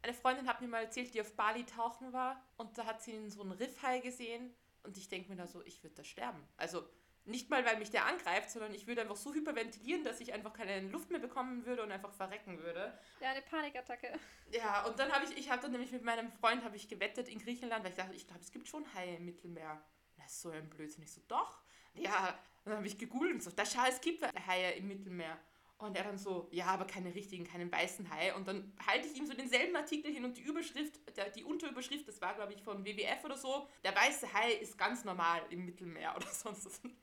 Eine 0.01 0.13
Freundin 0.13 0.47
hat 0.47 0.61
mir 0.61 0.67
mal 0.69 0.83
erzählt, 0.83 1.13
die 1.13 1.19
auf 1.19 1.35
Bali 1.35 1.65
tauchen 1.65 2.13
war 2.13 2.41
und 2.57 2.77
da 2.77 2.85
hat 2.85 3.01
sie 3.01 3.11
in 3.11 3.29
so 3.29 3.41
einen 3.41 3.51
Riffhai 3.51 3.99
gesehen 3.99 4.55
und 4.83 4.97
ich 4.97 5.09
denke 5.09 5.29
mir 5.29 5.35
da 5.35 5.45
so, 5.45 5.61
ich 5.65 5.83
würde 5.83 5.95
da 5.95 6.03
sterben. 6.03 6.41
Also 6.55 6.87
nicht 7.29 7.49
mal, 7.49 7.65
weil 7.65 7.77
mich 7.77 7.91
der 7.91 8.05
angreift, 8.05 8.51
sondern 8.51 8.73
ich 8.73 8.87
würde 8.87 9.01
einfach 9.01 9.15
so 9.15 9.33
hyperventilieren, 9.33 10.03
dass 10.03 10.19
ich 10.19 10.33
einfach 10.33 10.53
keine 10.53 10.81
Luft 10.89 11.09
mehr 11.09 11.19
bekommen 11.19 11.65
würde 11.65 11.83
und 11.83 11.91
einfach 11.91 12.11
verrecken 12.11 12.59
würde. 12.61 12.97
Ja, 13.21 13.31
eine 13.31 13.41
Panikattacke. 13.41 14.11
Ja, 14.51 14.85
und 14.85 14.99
dann 14.99 15.11
habe 15.11 15.25
ich, 15.25 15.37
ich 15.37 15.49
habe 15.49 15.61
dann 15.61 15.71
nämlich 15.71 15.91
mit 15.91 16.03
meinem 16.03 16.31
Freund, 16.31 16.63
habe 16.63 16.75
ich 16.75 16.87
gewettet 16.87 17.29
in 17.29 17.39
Griechenland, 17.39 17.83
weil 17.83 17.91
ich 17.91 17.97
dachte, 17.97 18.15
ich 18.15 18.27
glaube, 18.27 18.41
es 18.41 18.51
gibt 18.51 18.67
schon 18.67 18.85
Haie 18.93 19.15
im 19.15 19.25
Mittelmeer. 19.25 19.81
Das 20.17 20.33
ist 20.33 20.41
so 20.41 20.49
ein 20.49 20.69
Blödsinn. 20.69 21.03
Ich 21.03 21.13
so, 21.13 21.21
doch. 21.27 21.61
Ja, 21.93 22.39
und 22.65 22.71
dann 22.71 22.77
habe 22.77 22.87
ich 22.87 22.97
gegoogelt 22.97 23.33
und 23.33 23.43
so, 23.43 23.51
da 23.51 23.65
schau, 23.65 23.85
es 23.87 24.01
gibt 24.01 24.23
Haie 24.47 24.71
im 24.73 24.87
Mittelmeer. 24.87 25.39
Und 25.79 25.95
er 25.95 26.03
dann 26.03 26.17
so, 26.17 26.49
ja, 26.51 26.65
aber 26.65 26.85
keine 26.85 27.15
richtigen, 27.15 27.45
keinen 27.45 27.71
weißen 27.71 28.09
Hai. 28.09 28.35
Und 28.35 28.47
dann 28.47 28.73
halte 28.85 29.07
ich 29.07 29.17
ihm 29.17 29.25
so 29.25 29.33
denselben 29.33 29.75
Artikel 29.77 30.11
hin 30.11 30.25
und 30.25 30.35
die 30.35 30.41
Überschrift, 30.41 30.99
der, 31.15 31.29
die 31.29 31.45
Unterüberschrift, 31.45 32.05
das 32.05 32.21
war, 32.21 32.35
glaube 32.35 32.53
ich, 32.53 32.61
von 32.61 32.85
WWF 32.85 33.23
oder 33.23 33.37
so, 33.37 33.65
der 33.81 33.95
weiße 33.95 34.31
Hai 34.33 34.51
ist 34.53 34.77
ganz 34.77 35.05
normal 35.05 35.41
im 35.49 35.65
Mittelmeer 35.65 36.13
oder 36.15 36.27
sonst 36.27 36.65
was. 36.65 36.81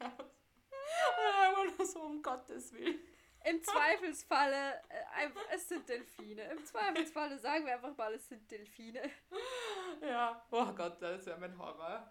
Und 1.59 1.69
einfach 1.69 1.85
so, 1.85 2.01
um 2.01 2.23
Gottes 2.23 2.73
Willen. 2.75 3.01
Im 3.45 3.63
Zweifelsfalle, 3.63 4.75
äh, 4.89 5.29
es 5.55 5.69
sind 5.69 5.89
Delfine. 5.89 6.43
Im 6.51 6.65
Zweifelsfalle 6.65 7.39
sagen 7.39 7.65
wir 7.65 7.75
einfach 7.75 7.97
mal, 7.97 8.13
es 8.13 8.29
sind 8.29 8.51
Delfine. 8.51 9.11
Ja, 10.03 10.45
oh 10.51 10.67
Gott, 10.73 11.01
das 11.01 11.21
ist 11.21 11.29
ja 11.29 11.37
mein 11.39 11.57
Horror. 11.57 12.11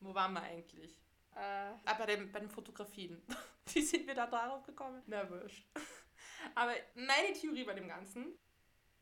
Wo 0.00 0.14
waren 0.14 0.34
wir 0.34 0.42
eigentlich? 0.42 0.96
Äh, 1.34 1.72
Ah, 1.84 1.94
bei, 1.98 2.06
dem, 2.06 2.30
bei 2.32 2.40
den 2.40 2.50
Fotografien. 2.50 3.22
Wie 3.72 3.82
sind 3.82 4.06
wir 4.06 4.14
da 4.14 4.26
darauf 4.26 4.64
gekommen? 4.64 5.02
Na, 5.06 5.28
wurscht. 5.30 5.66
Aber 6.54 6.74
meine 6.94 7.32
Theorie 7.32 7.64
bei 7.64 7.74
dem 7.74 7.88
Ganzen, 7.88 8.38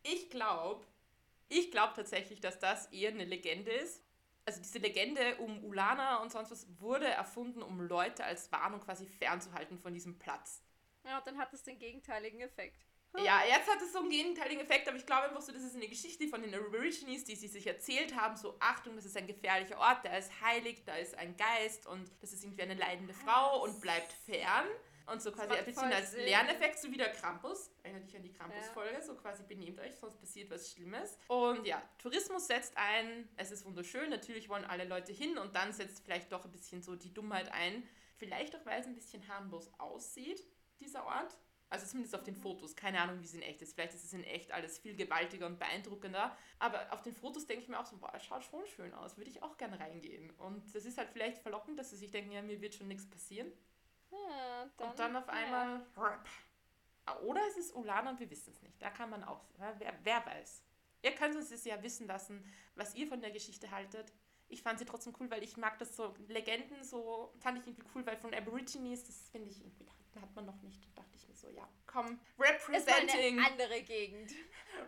ich 0.03 0.31
glaube, 0.31 0.87
ich 1.49 1.71
glaube 1.71 1.95
tatsächlich, 1.95 2.41
dass 2.41 2.59
das 2.59 2.87
eher 2.93 3.11
eine 3.11 3.25
Legende 3.25 3.71
ist. 3.71 4.05
Also 4.45 4.61
diese 4.63 4.79
Legende 4.79 5.37
um 5.37 5.63
Ulana 5.65 6.17
und 6.23 6.31
sonst 6.33 6.51
was 6.51 6.67
wurde 6.81 7.07
erfunden, 7.07 7.63
um 7.63 7.81
Leute 7.81 8.25
als 8.25 8.51
Warnung 8.51 8.81
quasi 8.81 9.07
fernzuhalten 9.07 9.79
von 9.79 9.93
diesem 9.93 10.19
Platz. 10.19 10.63
ja, 11.05 11.19
und 11.19 11.27
dann 11.27 11.39
hat 11.39 11.53
es 11.53 11.63
den 11.63 11.79
gegenteiligen 11.79 12.41
Effekt. 12.41 12.87
Ja, 13.17 13.43
jetzt 13.47 13.69
hat 13.69 13.81
es 13.83 13.93
so 13.93 14.01
einen 14.01 14.11
gegenteiligen 14.11 14.63
Effekt, 14.63 14.87
aber 14.87 14.97
ich 14.97 15.07
glaube 15.07 15.29
einfach 15.29 15.41
so, 15.41 15.51
das 15.51 15.63
ist 15.63 15.75
eine 15.75 15.89
Geschichte 15.89 16.29
von 16.29 16.43
den 16.43 16.55
Aborigines, 16.55 17.25
die 17.25 17.35
sie 17.35 17.49
sich 17.49 17.67
erzählt 17.67 18.15
haben, 18.15 18.37
so 18.37 18.57
Achtung, 18.61 18.97
das 18.97 19.07
ist 19.07 19.17
ein 19.17 19.27
gefährlicher 19.27 19.79
Ort, 19.79 20.05
da 20.05 20.17
ist 20.17 20.31
heilig, 20.41 20.85
da 20.85 20.95
ist 20.97 21.17
ein 21.17 21.37
Geist 21.37 21.87
und 21.87 22.11
das 22.21 22.33
ist 22.33 22.45
irgendwie 22.45 22.63
eine 22.63 22.75
leidende 22.75 23.15
Frau 23.15 23.63
und 23.65 23.81
bleibt 23.81 24.13
fern. 24.13 24.67
Und 25.07 25.23
so 25.23 25.33
quasi 25.33 25.55
ein 25.55 25.65
bisschen 25.65 25.91
als 25.91 26.11
Sinn. 26.11 26.25
Lerneffekt, 26.27 26.79
so 26.79 26.91
wie 26.93 26.99
der 26.99 27.11
Krampus. 27.11 27.71
Erinnert 27.83 28.07
dich 28.07 28.15
an 28.15 28.23
die 28.23 28.33
Krampus-Folge, 28.33 29.01
so 29.01 29.15
quasi 29.15 29.43
benehmt 29.43 29.81
euch, 29.81 29.95
sonst 29.95 30.21
passiert 30.21 30.51
was 30.51 30.71
Schlimmes. 30.71 31.17
Und 31.29 31.67
ja, 31.67 31.83
Tourismus 31.97 32.47
setzt 32.47 32.77
ein, 32.77 33.27
es 33.39 33.51
ist 33.51 33.65
wunderschön, 33.65 34.11
natürlich 34.11 34.51
wollen 34.51 34.67
alle 34.67 34.85
Leute 34.85 35.13
hin 35.13 35.39
und 35.39 35.57
dann 35.57 35.73
setzt 35.73 36.05
vielleicht 36.05 36.31
doch 36.31 36.45
ein 36.45 36.53
bisschen 36.53 36.83
so 36.83 36.95
die 36.95 37.13
Dummheit 37.15 37.51
ein. 37.53 37.89
Vielleicht 38.19 38.55
auch, 38.55 38.67
weil 38.67 38.81
es 38.81 38.87
ein 38.87 38.95
bisschen 38.95 39.27
harmlos 39.29 39.71
aussieht, 39.79 40.45
dieser 40.79 41.07
Ort. 41.07 41.39
Also 41.71 41.87
zumindest 41.87 42.15
auf 42.15 42.23
den 42.23 42.35
Fotos. 42.35 42.75
Keine 42.75 43.01
Ahnung, 43.01 43.21
wie 43.21 43.25
es 43.25 43.35
in 43.35 43.43
echt 43.43 43.61
ist. 43.61 43.75
Vielleicht 43.75 43.95
ist 43.95 44.05
es 44.05 44.13
in 44.13 44.25
echt 44.25 44.53
alles 44.53 44.79
viel 44.79 44.97
gewaltiger 44.97 45.47
und 45.47 45.59
beeindruckender. 45.59 46.37
Aber 46.59 46.93
auf 46.93 47.03
den 47.03 47.15
Fotos 47.15 47.47
denke 47.47 47.65
ich 47.65 47.69
mir 47.69 47.79
auch 47.79 47.87
so, 47.87 47.99
boah, 47.99 48.13
es 48.15 48.25
schaut 48.25 48.45
schon 48.45 48.67
schön 48.67 48.95
aus. 48.95 49.17
Würde 49.19 49.31
ich 49.31 49.43
auch 49.43 49.57
gerne 49.59 49.79
reingehen. 49.79 50.31
Und 50.39 50.75
das 50.75 50.85
ist 50.87 50.97
halt 50.97 51.11
vielleicht 51.11 51.39
verlockend, 51.39 51.79
dass 51.79 51.91
sie 51.91 51.97
sich 51.97 52.11
denken, 52.11 52.33
ja, 52.33 52.41
mir 52.41 52.61
wird 52.61 52.75
schon 52.75 52.89
nichts 52.89 53.09
passieren. 53.09 53.53
Ja, 54.11 54.71
dann, 54.79 54.91
und 54.91 54.99
dann 54.99 55.17
auf 55.17 55.27
ja. 55.27 55.33
einmal. 55.33 55.87
Oder 57.23 57.41
es 57.49 57.57
ist 57.57 57.75
Ulana 57.75 58.11
und 58.11 58.21
wir 58.21 58.31
wissen 58.31 58.53
es 58.53 58.63
nicht. 58.63 58.81
Da 58.81 58.91
kann 58.91 59.11
man 59.11 59.25
auch. 59.25 59.45
Wer, 59.79 59.99
wer 60.03 60.27
weiß. 60.27 60.63
Ihr 61.03 61.13
könnt 61.13 61.37
uns 61.37 61.51
das 61.51 61.65
ja 61.65 61.83
wissen 61.83 62.07
lassen, 62.07 62.45
was 62.75 62.95
ihr 62.95 63.07
von 63.07 63.21
der 63.21 63.31
Geschichte 63.31 63.71
haltet. 63.71 64.13
Ich 64.49 64.63
fand 64.63 64.79
sie 64.79 64.85
trotzdem 64.85 65.15
cool, 65.21 65.31
weil 65.31 65.43
ich 65.43 65.57
mag 65.57 65.79
das 65.79 65.95
so. 65.97 66.15
Legenden 66.29 66.83
so 66.83 67.33
fand 67.39 67.59
ich 67.59 67.67
irgendwie 67.67 67.87
cool, 67.95 68.07
weil 68.07 68.17
von 68.17 68.33
Aborigines, 68.35 69.05
das 69.05 69.29
finde 69.29 69.51
ich 69.51 69.61
irgendwie, 69.61 69.87
hat 70.21 70.35
man 70.35 70.47
noch 70.47 70.61
nicht. 70.63 70.83
Da 70.85 71.03
dachte 71.03 71.17
ich 71.17 71.29
mir 71.29 71.35
so, 71.35 71.49
ja, 71.51 71.69
komm, 71.87 72.07
Ist 72.07 72.39
mal 72.39 72.47
representing. 72.47 73.39
eine 73.39 73.47
andere 73.51 73.83
Gegend. 73.83 74.33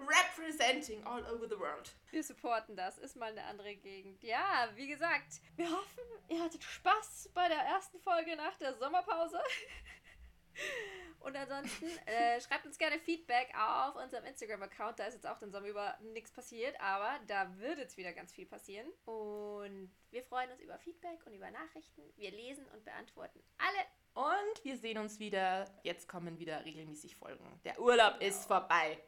Representing 0.01 1.05
all 1.07 1.25
over 1.33 1.49
the 1.49 1.59
world. 1.59 1.95
Wir 2.11 2.23
supporten 2.23 2.77
das. 2.77 2.99
Ist 2.99 3.17
mal 3.17 3.31
eine 3.33 3.45
andere 3.45 3.75
Gegend. 3.77 4.23
Ja, 4.23 4.71
wie 4.75 4.89
gesagt, 4.89 5.41
wir 5.57 5.71
hoffen, 5.71 6.05
ihr 6.29 6.43
hattet 6.43 6.63
Spaß 6.63 7.31
bei 7.35 7.49
der 7.49 7.59
ersten 7.59 7.99
Folge 8.01 8.37
nach 8.37 8.57
der 8.59 8.75
Sommerpause. 8.75 9.41
Und 11.21 11.37
ansonsten 11.37 11.87
äh, 12.07 12.41
schreibt 12.41 12.65
uns 12.67 12.79
gerne 12.79 12.99
Feedback 12.99 13.53
auf 13.55 13.95
unserem 13.97 14.25
Instagram-Account. 14.25 14.99
Da 14.99 15.05
ist 15.05 15.15
jetzt 15.15 15.27
auch 15.27 15.39
den 15.39 15.51
Sommer 15.53 15.67
über 15.67 15.99
nichts 16.01 16.33
passiert, 16.33 16.81
aber 16.81 17.21
da 17.27 17.59
wird 17.59 17.79
jetzt 17.79 17.97
wieder 17.99 18.13
ganz 18.13 18.33
viel 18.33 18.47
passieren. 18.47 18.89
Und 19.05 19.93
wir 20.11 20.23
freuen 20.25 20.51
uns 20.51 20.61
über 20.61 20.79
Feedback 20.79 21.25
und 21.27 21.35
über 21.35 21.51
Nachrichten. 21.51 22.03
Wir 22.17 22.31
lesen 22.31 22.67
und 22.69 22.85
beantworten 22.85 23.43
alle. 23.59 23.87
Und 24.15 24.65
wir 24.65 24.77
sehen 24.77 24.99
uns 24.99 25.19
wieder. 25.19 25.67
Jetzt 25.83 26.09
kommen 26.09 26.39
wieder 26.39 26.65
regelmäßig 26.65 27.17
Folgen. 27.17 27.61
Der 27.65 27.81
Urlaub 27.81 28.21
ist 28.21 28.47
vorbei. 28.47 28.99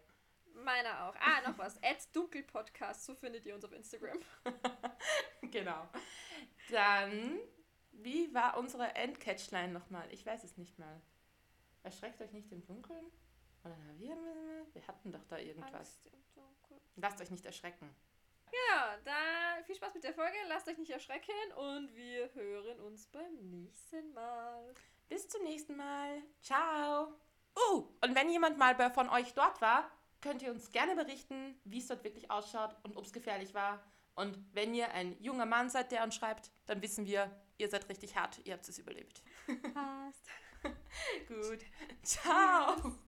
Meiner 0.54 1.08
auch. 1.08 1.14
Ah, 1.16 1.48
noch 1.48 1.58
was. 1.58 1.76
Ads 1.82 2.12
Dunkelpodcast, 2.12 3.04
so 3.04 3.14
findet 3.14 3.44
ihr 3.46 3.54
uns 3.54 3.64
auf 3.64 3.72
Instagram. 3.72 4.18
genau. 5.50 5.88
Dann, 6.70 7.40
wie 7.92 8.32
war 8.32 8.56
unsere 8.58 8.94
Endcatchline 8.94 9.72
nochmal? 9.72 10.06
Ich 10.12 10.24
weiß 10.24 10.44
es 10.44 10.56
nicht 10.56 10.78
mal. 10.78 11.00
Erschreckt 11.82 12.20
euch 12.20 12.32
nicht 12.32 12.52
im 12.52 12.64
Dunkeln? 12.64 13.06
Oder 13.64 13.76
wir, 13.96 14.16
wir 14.72 14.86
hatten 14.86 15.12
doch 15.12 15.24
da 15.24 15.38
irgendwas. 15.38 16.00
Lasst 16.96 17.20
euch 17.20 17.30
nicht 17.30 17.46
erschrecken. 17.46 17.94
Ja, 18.52 18.98
dann 19.04 19.64
viel 19.64 19.74
Spaß 19.74 19.94
mit 19.94 20.04
der 20.04 20.14
Folge. 20.14 20.36
Lasst 20.48 20.68
euch 20.68 20.78
nicht 20.78 20.90
erschrecken 20.90 21.32
und 21.56 21.94
wir 21.94 22.32
hören 22.34 22.80
uns 22.80 23.06
beim 23.06 23.34
nächsten 23.50 24.12
Mal. 24.12 24.74
Bis 25.12 25.28
zum 25.28 25.42
nächsten 25.42 25.76
Mal. 25.76 26.22
Ciao. 26.40 27.08
Uh, 27.54 27.80
und 28.02 28.14
wenn 28.14 28.30
jemand 28.30 28.56
mal 28.56 28.74
bei, 28.74 28.88
von 28.88 29.10
euch 29.10 29.34
dort 29.34 29.60
war, 29.60 29.90
könnt 30.22 30.40
ihr 30.40 30.50
uns 30.50 30.70
gerne 30.70 30.96
berichten, 30.96 31.54
wie 31.64 31.80
es 31.80 31.88
dort 31.88 32.02
wirklich 32.02 32.30
ausschaut 32.30 32.74
und 32.82 32.96
ob 32.96 33.04
es 33.04 33.12
gefährlich 33.12 33.52
war. 33.52 33.84
Und 34.14 34.38
wenn 34.54 34.72
ihr 34.74 34.90
ein 34.92 35.22
junger 35.22 35.44
Mann 35.44 35.68
seid, 35.68 35.92
der 35.92 36.02
uns 36.02 36.14
schreibt, 36.14 36.50
dann 36.64 36.80
wissen 36.80 37.04
wir, 37.04 37.30
ihr 37.58 37.68
seid 37.68 37.90
richtig 37.90 38.16
hart, 38.16 38.40
ihr 38.44 38.54
habt 38.54 38.66
es 38.66 38.78
überlebt. 38.78 39.22
Passt. 39.74 40.28
Gut. 41.28 41.60
Ciao. 42.02 42.96